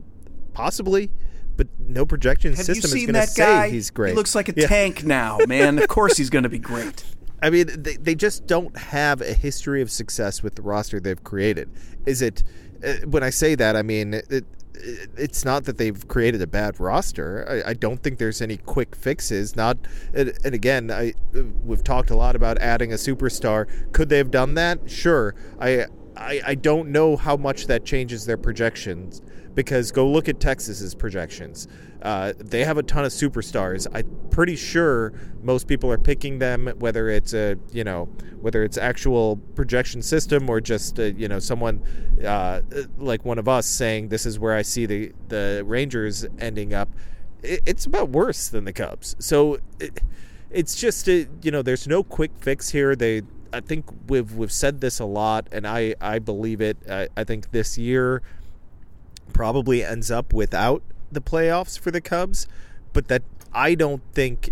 [0.54, 1.10] possibly,
[1.56, 3.68] but no projection Have system is going to say guy?
[3.70, 4.10] he's great.
[4.10, 4.66] He looks like a Yeah.
[4.68, 5.78] tank now, man.
[5.78, 7.04] of course he's going to be great.
[7.42, 11.22] I mean, they, they just don't have a history of success with the roster they've
[11.22, 11.70] created.
[12.06, 12.42] Is it,
[12.84, 14.44] uh, when I say that, I mean, it, it,
[14.80, 17.62] it's not that they've created a bad roster.
[17.66, 19.56] I, I don't think there's any quick fixes.
[19.56, 19.78] Not,
[20.14, 21.14] and, and again, I
[21.64, 23.66] we've talked a lot about adding a superstar.
[23.92, 24.90] Could they have done that?
[24.90, 25.34] Sure.
[25.60, 29.22] I, I, I don't know how much that changes their projections
[29.58, 31.66] because go look at Texas's projections.
[32.02, 33.88] Uh, they have a ton of superstars.
[33.92, 38.04] I'm pretty sure most people are picking them, whether it's a you know
[38.40, 41.82] whether it's actual projection system or just uh, you know someone
[42.24, 42.60] uh,
[42.98, 46.88] like one of us saying this is where I see the the Rangers ending up.
[47.42, 49.16] It, it's about worse than the Cubs.
[49.18, 50.00] So it,
[50.52, 52.94] it's just uh, you know there's no quick fix here.
[52.94, 56.76] They I think we've we've said this a lot, and I I believe it.
[56.88, 58.22] I, I think this year
[59.32, 62.46] probably ends up without the playoffs for the Cubs,
[62.92, 63.22] but that
[63.52, 64.50] I don't think.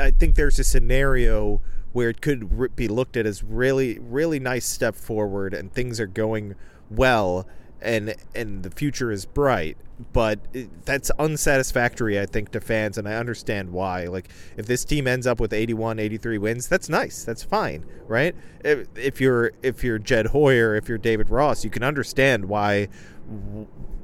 [0.00, 1.60] I think there's a scenario
[1.92, 6.06] where it could be looked at as really, really nice step forward, and things are
[6.06, 6.54] going
[6.90, 7.46] well,
[7.80, 9.76] and and the future is bright.
[10.12, 10.40] But
[10.84, 14.06] that's unsatisfactory, I think, to fans, and I understand why.
[14.06, 17.24] Like, if this team ends up with 81, 83 wins, that's nice.
[17.24, 18.34] That's fine, right?
[18.64, 22.88] If, if you're if you're Jed Hoyer, if you're David Ross, you can understand why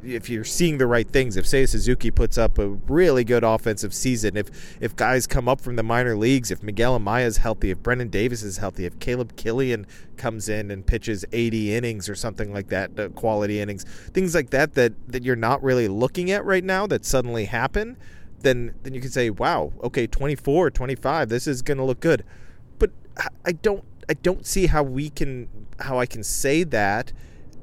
[0.06, 3.92] if you're seeing the right things, if say Suzuki puts up a really good offensive
[3.92, 7.70] season, if if guys come up from the minor leagues, if Miguel Amaya is healthy,
[7.70, 9.86] if Brennan Davis is healthy, if Caleb Killian
[10.16, 14.50] comes in and pitches 80 innings or something like that, uh, quality innings, things like
[14.50, 17.96] that that that you're not really looking at right now that suddenly happen,
[18.40, 22.24] then then you can say, wow, okay, 24, 25, this is going to look good.
[22.78, 22.90] But
[23.44, 25.48] I don't I don't see how we can
[25.80, 27.12] how I can say that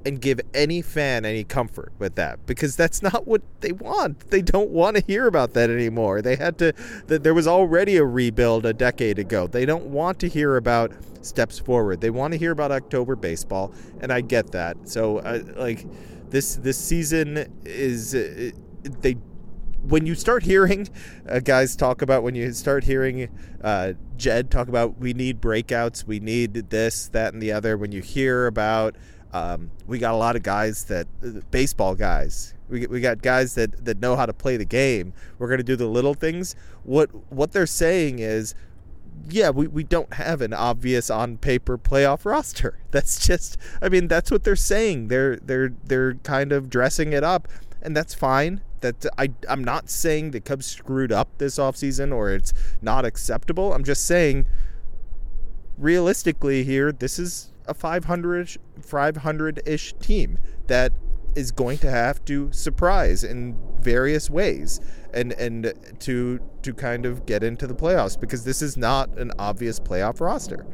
[0.06, 4.32] and give any fan any comfort with that because that's not what they want.
[4.32, 6.22] They don't want to hear about that anymore.
[6.22, 6.74] They had to
[7.08, 9.48] that there was already a rebuild a decade ago.
[9.48, 12.02] They don't want to hear about steps forward.
[12.02, 14.78] They want to hear about October baseball and I get that.
[14.90, 15.86] So uh, like
[16.34, 18.50] this this season is uh,
[19.02, 19.14] they
[19.84, 20.90] when you start hearing
[21.30, 23.30] uh, guys talk about when you start hearing
[23.64, 27.78] uh, Jed talk about we need breakouts, we need this, that, and the other.
[27.78, 28.96] When you hear about
[29.32, 31.08] um, we got a lot of guys that
[31.52, 32.56] baseball guys.
[32.68, 35.14] We, we got guys that, that know how to play the game.
[35.38, 36.56] We're going to do the little things.
[36.84, 38.56] What what they're saying is,
[39.30, 42.80] yeah, we, we don't have an obvious on paper playoff roster.
[42.92, 45.08] That's just I mean that's what they're saying.
[45.08, 47.48] They're they're they're kind of dressing it up,
[47.82, 48.62] and that's fine.
[48.82, 53.74] That I I'm not saying the Cubs screwed up this offseason or it's not acceptable.
[53.74, 54.46] I'm just saying
[55.78, 60.38] realistically here, this is a 500 500-ish team
[60.68, 60.92] that
[61.36, 64.80] is going to have to surprise in various ways
[65.14, 69.32] and and to to kind of get into the playoffs because this is not an
[69.40, 70.66] obvious playoff roster.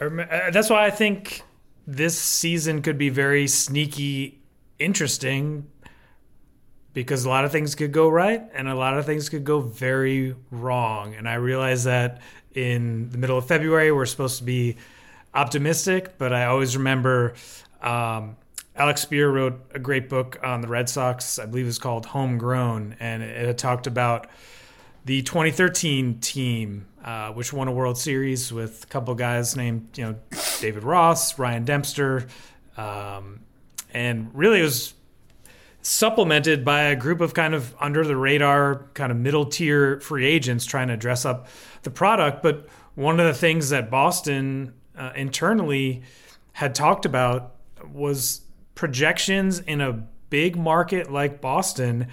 [0.00, 1.42] I rem- uh, That's why I think
[1.86, 4.40] this season could be very sneaky
[4.78, 5.66] interesting
[6.92, 9.60] because a lot of things could go right and a lot of things could go
[9.60, 11.14] very wrong.
[11.14, 12.20] And I realize that
[12.54, 14.76] in the middle of February, we're supposed to be
[15.34, 17.34] optimistic, but I always remember
[17.80, 18.36] um,
[18.74, 21.38] Alex Speier wrote a great book on the Red Sox.
[21.38, 24.28] I believe it was called Homegrown, and it talked about
[25.04, 30.04] the 2013 team, uh, which won a World Series with a couple guys named, you
[30.04, 30.16] know,
[30.60, 32.26] David Ross, Ryan Dempster,
[32.76, 33.40] um,
[33.92, 34.94] and really it was
[35.82, 40.24] supplemented by a group of kind of under the radar, kind of middle tier free
[40.24, 41.48] agents trying to dress up
[41.82, 42.42] the product.
[42.42, 46.02] But one of the things that Boston uh, internally
[46.52, 47.56] had talked about
[47.92, 48.42] was
[48.82, 49.92] projections in a
[50.28, 52.08] big market like Boston,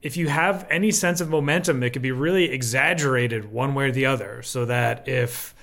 [0.00, 3.90] if you have any sense of momentum, it could be really exaggerated one way or
[3.90, 4.42] the other.
[4.42, 5.56] So that if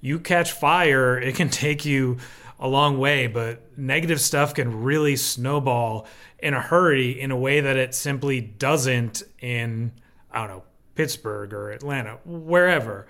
[0.00, 2.16] you catch fire, it can take you
[2.58, 6.08] a long way, but negative stuff can really snowball
[6.40, 9.92] in a hurry in a way that it simply doesn't in,
[10.32, 10.64] I don't know,
[10.96, 13.06] Pittsburgh or Atlanta, wherever.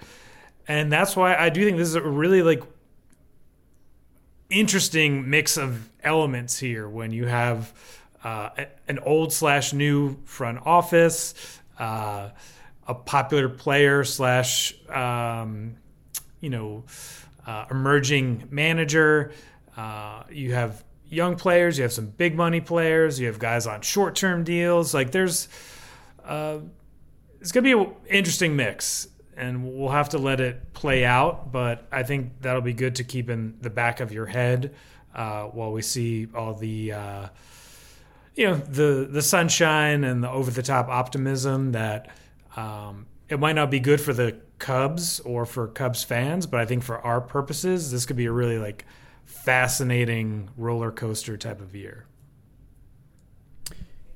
[0.69, 2.63] And that's why I do think this is a really like
[4.51, 7.73] interesting mix of elements here when you have
[8.23, 8.51] uh,
[8.89, 11.35] an old slash new front office,
[11.79, 12.31] uh,
[12.87, 15.77] a popular player slash um,
[16.41, 16.85] you know
[17.47, 19.33] uh, emerging manager.
[19.77, 23.81] Uh, you have young players, you have some big money players, you have guys on
[23.81, 24.95] short term deals.
[24.95, 25.49] Like there's
[26.25, 26.59] uh,
[27.41, 31.53] it's gonna be an interesting mix and we'll have to let it play out.
[31.53, 34.75] But I think that'll be good to keep in the back of your head
[35.15, 37.29] uh, while we see all the, uh,
[38.35, 42.11] you know, the the sunshine and the over the top optimism that
[42.57, 46.65] um, it might not be good for the Cubs or for Cubs fans, but I
[46.65, 48.85] think for our purposes, this could be a really like
[49.25, 52.07] fascinating roller coaster type of year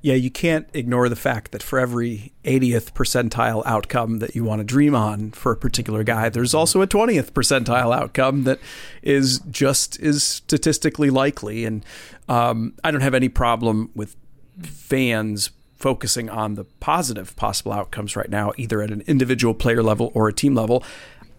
[0.01, 4.59] yeah, you can't ignore the fact that for every 80th percentile outcome that you want
[4.59, 8.59] to dream on for a particular guy, there's also a 20th percentile outcome that
[9.01, 11.65] is just is statistically likely.
[11.65, 11.83] And
[12.29, 14.15] um, I don't have any problem with
[14.61, 20.11] fans focusing on the positive possible outcomes right now, either at an individual player level
[20.13, 20.83] or a team level.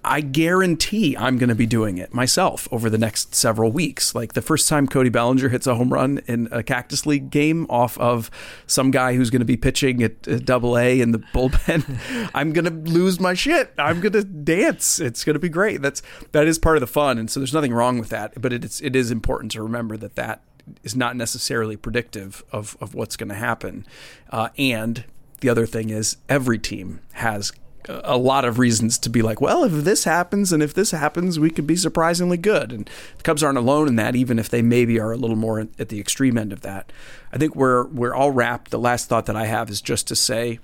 [0.05, 4.15] I guarantee I'm going to be doing it myself over the next several weeks.
[4.15, 7.67] Like the first time Cody Bellinger hits a home run in a Cactus League game
[7.69, 8.31] off of
[8.67, 12.65] some guy who's going to be pitching at double A in the bullpen, I'm going
[12.65, 13.73] to lose my shit.
[13.77, 14.99] I'm going to dance.
[14.99, 15.83] It's going to be great.
[15.83, 18.41] That's that is part of the fun, and so there's nothing wrong with that.
[18.41, 20.43] But it's it is important to remember that that
[20.83, 23.87] is not necessarily predictive of of what's going to happen.
[24.31, 25.05] Uh, and
[25.41, 27.53] the other thing is every team has
[27.89, 31.39] a lot of reasons to be like, well, if this happens and if this happens,
[31.39, 32.73] we could be surprisingly good.
[32.73, 35.61] And the Cubs aren't alone in that, even if they maybe are a little more
[35.61, 36.93] at the extreme end of that.
[37.33, 38.71] I think we're we're all wrapped.
[38.71, 40.59] The last thought that I have is just to say,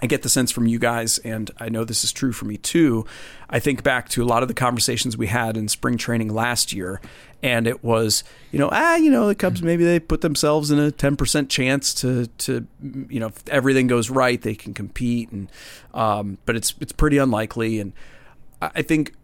[0.00, 2.56] I get the sense from you guys, and I know this is true for me
[2.56, 3.06] too.
[3.48, 6.72] I think back to a lot of the conversations we had in spring training last
[6.72, 7.00] year,
[7.42, 8.22] and it was,
[8.52, 11.50] you know, ah, you know, the Cubs maybe they put themselves in a ten percent
[11.50, 12.66] chance to to,
[13.08, 15.50] you know, if everything goes right, they can compete, and
[15.92, 17.92] um, but it's it's pretty unlikely, and
[18.60, 19.14] I think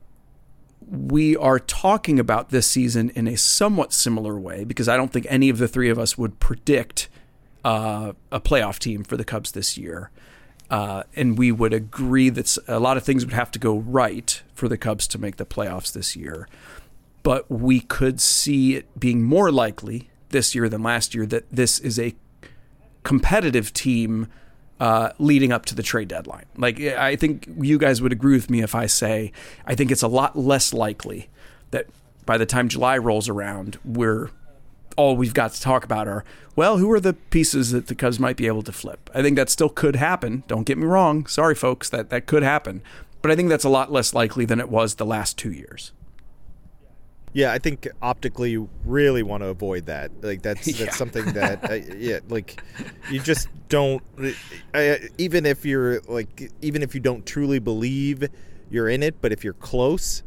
[0.91, 5.27] we are talking about this season in a somewhat similar way because I don't think
[5.29, 7.09] any of the three of us would predict
[7.65, 10.11] uh, a playoff team for the Cubs this year.
[10.71, 14.43] Uh, and we would agree that a lot of things would have to go right
[14.55, 16.49] for the Cubs to make the playoffs this year.
[17.23, 21.79] But we could see it being more likely this year than last year that this
[21.79, 22.15] is a
[23.03, 24.29] competitive team
[24.81, 26.45] uh, leading up to the trade deadline.
[26.57, 29.33] Like, I think you guys would agree with me if I say
[29.67, 31.29] I think it's a lot less likely
[31.71, 31.87] that
[32.25, 34.31] by the time July rolls around, we're
[34.97, 36.25] all we've got to talk about are
[36.57, 39.09] well, who are the pieces that the Cubs might be able to flip?
[39.15, 40.43] I think that still could happen.
[40.49, 41.27] Don't get me wrong.
[41.27, 42.83] Sorry, folks, that that could happen.
[43.23, 45.93] But I think that's a lot less likely than it was the last two years.
[47.39, 50.11] Yeah, I think optically you really want to avoid that.
[50.23, 50.91] Like that's that's yeah.
[50.91, 52.61] something that uh, yeah, like
[53.13, 54.03] you just don't.
[54.75, 58.29] Uh, even if you're like, even if you don't truly believe
[58.71, 60.25] you're in it, but if you're close,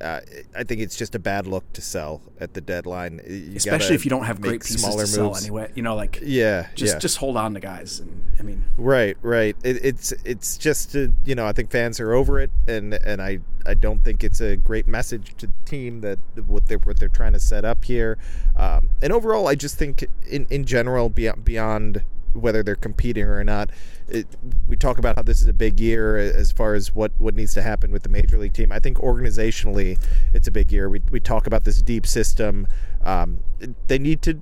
[0.00, 0.20] uh,
[0.56, 3.20] I think it's just a bad look to sell at the deadline.
[3.26, 5.14] You Especially if you don't have great pieces smaller to moves.
[5.14, 5.70] sell anyway.
[5.74, 6.98] You know, like yeah, just yeah.
[6.98, 8.00] just hold on to guys.
[8.00, 9.56] And I mean, right, right.
[9.62, 13.22] It, it's it's just uh, you know I think fans are over it, and and
[13.22, 16.98] I I don't think it's a great message to the team that what they're what
[16.98, 18.18] they're trying to set up here.
[18.56, 23.44] Um, and overall, I just think in in general beyond beyond whether they're competing or
[23.44, 23.70] not.
[24.08, 24.26] It,
[24.68, 27.54] we talk about how this is a big year as far as what, what needs
[27.54, 28.70] to happen with the major league team.
[28.70, 29.98] I think organizationally,
[30.34, 30.88] it's a big year.
[30.88, 32.66] We, we talk about this deep system.
[33.02, 33.42] Um,
[33.86, 34.40] they need to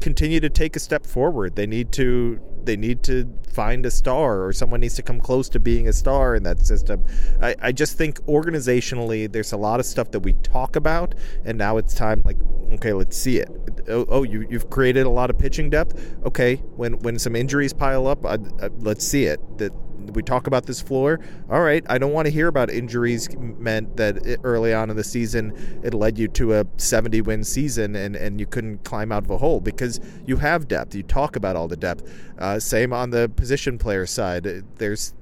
[0.00, 1.56] continue to take a step forward.
[1.56, 5.48] They need to they need to find a star or someone needs to come close
[5.48, 7.04] to being a star in that system.
[7.40, 11.58] I, I just think organizationally there's a lot of stuff that we talk about and
[11.58, 12.38] now it's time like
[12.74, 13.48] okay let's see it.
[13.88, 16.16] Oh, oh you, you've created a lot of pitching depth.
[16.24, 19.40] Okay when when some injuries pile up uh, uh, let's see it.
[19.58, 19.72] That
[20.14, 21.20] we talk about this floor.
[21.50, 25.04] All right, I don't want to hear about injuries meant that early on in the
[25.04, 29.24] season it led you to a 70 win season and, and you couldn't climb out
[29.24, 30.94] of a hole because you have depth.
[30.94, 32.10] You talk about all the depth.
[32.38, 34.64] Uh, same on the position player side.
[34.76, 35.14] There's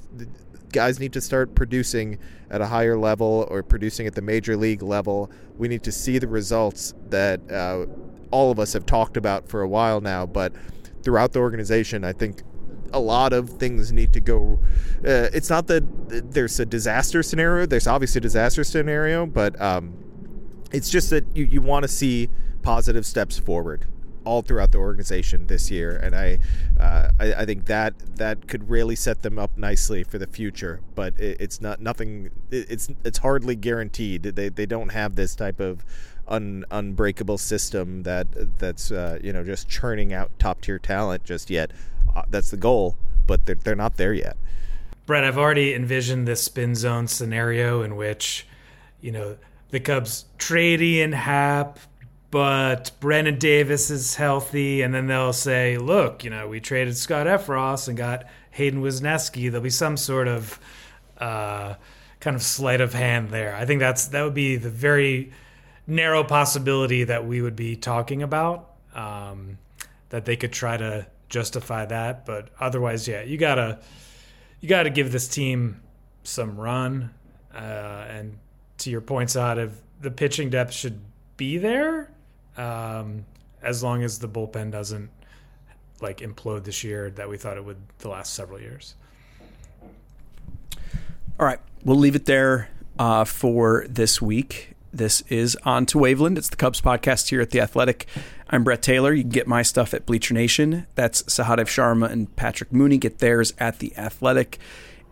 [0.72, 2.18] guys need to start producing
[2.50, 5.30] at a higher level or producing at the major league level.
[5.56, 7.86] We need to see the results that uh,
[8.30, 10.52] all of us have talked about for a while now, but
[11.02, 12.04] throughout the organization.
[12.04, 12.42] I think
[12.92, 14.58] a lot of things need to go.
[14.98, 15.82] Uh, it's not that
[16.32, 17.66] there's a disaster scenario.
[17.66, 19.94] There's obviously a disaster scenario, but um,
[20.72, 22.28] it's just that you, you want to see
[22.62, 23.86] positive steps forward
[24.24, 26.38] all throughout the organization this year, and I,
[26.78, 30.82] uh, I, I, think that that could really set them up nicely for the future.
[30.94, 32.30] But it, it's not nothing.
[32.50, 34.24] It, it's it's hardly guaranteed.
[34.24, 35.82] They they don't have this type of
[36.28, 38.26] un, unbreakable system that
[38.58, 41.70] that's uh, you know just churning out top tier talent just yet.
[42.14, 44.36] Uh, that's the goal, but they're they're not there yet.
[45.06, 48.46] Brett, I've already envisioned this spin zone scenario in which,
[49.00, 49.38] you know,
[49.70, 51.78] the Cubs trade Ian Happ,
[52.30, 57.26] but Brennan Davis is healthy, and then they'll say, "Look, you know, we traded Scott
[57.26, 60.60] Effross and got Hayden Wesneski." There'll be some sort of
[61.16, 61.74] uh,
[62.20, 63.54] kind of sleight of hand there.
[63.54, 65.32] I think that's that would be the very
[65.88, 68.74] narrow possibility that we would be talking about.
[68.94, 69.58] Um,
[70.10, 73.80] that they could try to justify that, but otherwise, yeah, you gotta
[74.60, 75.80] you gotta give this team
[76.22, 77.10] some run.
[77.54, 78.38] Uh, and
[78.78, 81.00] to your points out of the pitching depth should
[81.36, 82.10] be there
[82.56, 83.24] um,
[83.62, 85.10] as long as the bullpen doesn't
[86.00, 88.94] like implode this year that we thought it would the last several years.
[91.40, 94.74] All right, we'll leave it there uh, for this week.
[94.98, 96.38] This is On to Waveland.
[96.38, 98.08] It's the Cubs podcast here at The Athletic.
[98.50, 99.12] I'm Brett Taylor.
[99.12, 100.88] You can get my stuff at Bleacher Nation.
[100.96, 102.98] That's Sahadev Sharma and Patrick Mooney.
[102.98, 104.58] Get theirs at The Athletic.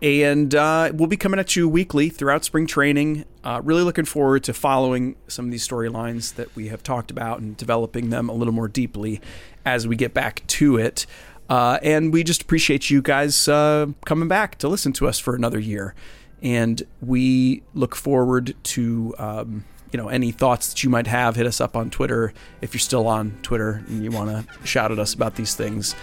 [0.03, 3.27] And uh, we'll be coming at you weekly throughout spring training.
[3.45, 7.39] Uh, really looking forward to following some of these storylines that we have talked about
[7.39, 9.21] and developing them a little more deeply
[9.65, 11.07] as we get back to it.
[11.49, 15.37] Uh, and we just appreciate you guys uh, coming back to listen to us for
[15.37, 15.95] another year.
[16.43, 19.65] And we look forward to um,
[19.97, 21.37] you know any thoughts that you might have.
[21.37, 24.93] Hit us up on Twitter if you're still on Twitter and you want to shout
[24.93, 25.95] at us about these things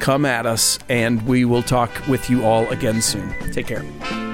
[0.00, 3.32] come at us, and we will talk with you all again soon.
[3.52, 4.33] Take care.